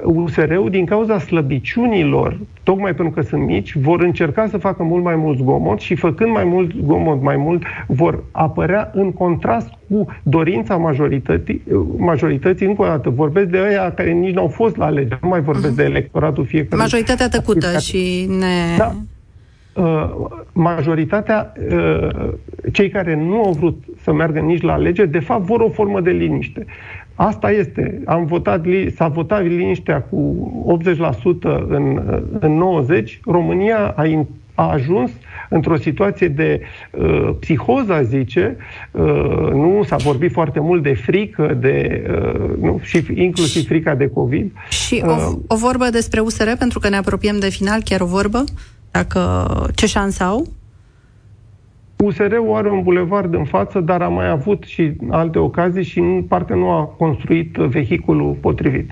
USR-ul, 0.04 0.70
din 0.70 0.86
cauza 0.86 1.20
slăbiciunilor, 1.20 2.40
tocmai 2.64 2.96
pentru 2.96 3.14
că 3.14 3.22
sunt 3.22 3.46
mici, 3.46 3.76
vor 3.76 4.02
încerca 4.02 4.48
să 4.48 4.58
facă 4.58 4.84
mult 4.84 5.04
mai 5.04 5.16
mult 5.16 5.38
zgomot 5.38 5.80
și 5.80 5.96
făcând 5.96 6.32
mai 6.32 6.44
mult 6.44 6.72
zgomot, 6.84 7.22
mai 7.22 7.36
mult, 7.38 7.64
vor 7.88 8.24
apărea 8.32 8.92
în 8.94 9.12
contrast 9.12 9.70
cu 9.90 10.06
dorința 10.24 10.76
majorității, 10.76 11.62
majorității 11.98 12.66
încă 12.66 12.82
o 12.82 12.86
dată, 12.86 13.10
vorbesc 13.10 13.48
de 13.48 13.58
aia 13.58 13.92
care 13.92 14.12
nici 14.12 14.34
n-au 14.34 14.48
fost 14.48 14.78
la 14.78 14.86
alegeri, 14.86 15.20
nu 15.22 15.28
mai 15.28 15.42
vorbesc 15.42 15.74
uh-huh. 15.74 15.78
de 15.78 15.84
electoratul 15.84 16.46
fiecare. 16.46 16.82
Majoritatea 16.82 17.30
tăcută 17.30 17.78
și 17.80 18.28
ne... 18.40 18.78
Da. 18.78 18.96
Uh, 19.78 20.10
majoritatea, 20.52 21.54
uh, 21.72 22.34
cei 22.72 22.90
care 22.90 23.16
nu 23.16 23.44
au 23.44 23.52
vrut 23.52 23.84
să 24.02 24.14
meargă 24.14 24.40
nici 24.40 24.62
la 24.62 24.74
alegeri, 24.74 25.12
de 25.12 25.20
fapt 25.20 25.44
vor 25.44 25.60
o 25.60 25.70
formă 25.70 26.02
de 26.02 26.12
liniște. 26.12 26.66
Asta 27.16 27.52
este. 27.52 28.02
Am 28.06 28.26
votat, 28.26 28.66
s-a 28.96 29.08
votat 29.08 29.44
liniștea 29.44 30.02
cu 30.02 30.80
80% 30.86 30.98
în, 31.68 32.02
în 32.40 32.52
90. 32.52 33.20
România 33.26 33.94
a, 33.96 34.26
a 34.56 34.72
ajuns 34.72 35.12
într-o 35.50 35.78
situație 35.78 36.28
de 36.28 36.62
uh, 36.92 37.30
psihoză, 37.40 38.02
zice. 38.04 38.58
Uh, 38.92 39.04
nu 39.52 39.84
s-a 39.88 39.96
vorbit 39.96 40.32
foarte 40.32 40.60
mult 40.60 40.84
de 40.84 40.94
frică, 40.94 41.58
de, 41.60 42.06
uh, 42.10 42.50
nu, 42.62 42.80
și 42.84 43.06
inclusiv 43.14 43.66
frica 43.66 43.96
de 43.96 44.10
COVID. 44.10 44.52
Și 44.70 45.04
uh, 45.06 45.28
o, 45.48 45.54
o 45.54 45.56
vorbă 45.56 45.90
despre 45.92 46.20
USR, 46.20 46.50
pentru 46.60 46.80
că 46.80 46.90
ne 46.90 46.96
apropiem 46.96 47.40
de 47.40 47.50
final, 47.50 47.82
chiar 47.84 48.02
o 48.02 48.06
vorbă? 48.06 48.44
Dacă 48.92 49.48
ce 49.76 49.86
șanse 49.86 50.24
au? 50.24 50.48
USR-ul 51.98 52.56
are 52.56 52.72
un 52.72 52.84
bulevard 52.84 53.34
în 53.34 53.46
față, 53.46 53.80
dar 53.80 54.02
a 54.02 54.08
mai 54.08 54.30
avut 54.30 54.64
și 54.64 54.94
alte 55.10 55.40
ocazii 55.40 55.84
și 55.84 56.00
în 56.00 56.24
parte 56.24 56.54
nu 56.54 56.70
a 56.70 56.84
construit 56.86 57.56
vehiculul 57.56 58.34
potrivit. 58.34 58.92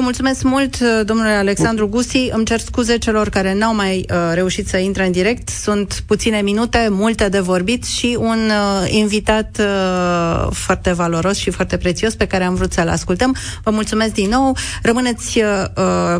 Vă 0.00 0.06
mulțumesc 0.06 0.42
mult, 0.42 0.78
domnule 1.04 1.30
Alexandru 1.30 1.88
Gusi. 1.88 2.28
Îmi 2.30 2.44
cer 2.44 2.58
scuze 2.58 2.98
celor 2.98 3.28
care 3.28 3.54
n-au 3.54 3.74
mai 3.74 4.06
uh, 4.10 4.16
reușit 4.34 4.68
să 4.68 4.76
intre 4.76 5.06
în 5.06 5.12
direct. 5.12 5.48
Sunt 5.48 6.02
puține 6.06 6.40
minute, 6.40 6.88
multe 6.90 7.28
de 7.28 7.38
vorbit 7.38 7.84
și 7.84 8.16
un 8.20 8.38
uh, 8.50 8.90
invitat 8.90 9.58
uh, 9.60 10.46
foarte 10.52 10.92
valoros 10.92 11.36
și 11.36 11.50
foarte 11.50 11.76
prețios 11.76 12.14
pe 12.14 12.26
care 12.26 12.44
am 12.44 12.54
vrut 12.54 12.72
să-l 12.72 12.88
ascultăm. 12.88 13.36
Vă 13.62 13.70
mulțumesc 13.70 14.12
din 14.12 14.28
nou. 14.28 14.56
Rămâneți 14.82 15.38
uh, 15.38 15.44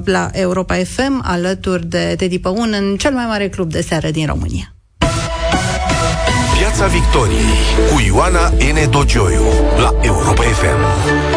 la 0.05 0.29
Europa 0.33 0.75
FM 0.75 1.21
alături 1.25 1.87
de 1.87 2.15
Teddy 2.17 2.39
Păun 2.39 2.75
în 2.79 2.97
cel 2.97 3.13
mai 3.13 3.25
mare 3.27 3.49
club 3.49 3.71
de 3.71 3.81
seară 3.81 4.11
din 4.11 4.27
România. 4.27 4.75
Piața 6.59 6.87
Victoriei 6.87 7.55
cu 7.93 8.01
Ioana 8.07 8.49
N. 8.49 8.91
Dogioiu 8.91 9.45
la 9.79 9.95
Europa 10.03 10.43
FM. 10.43 11.29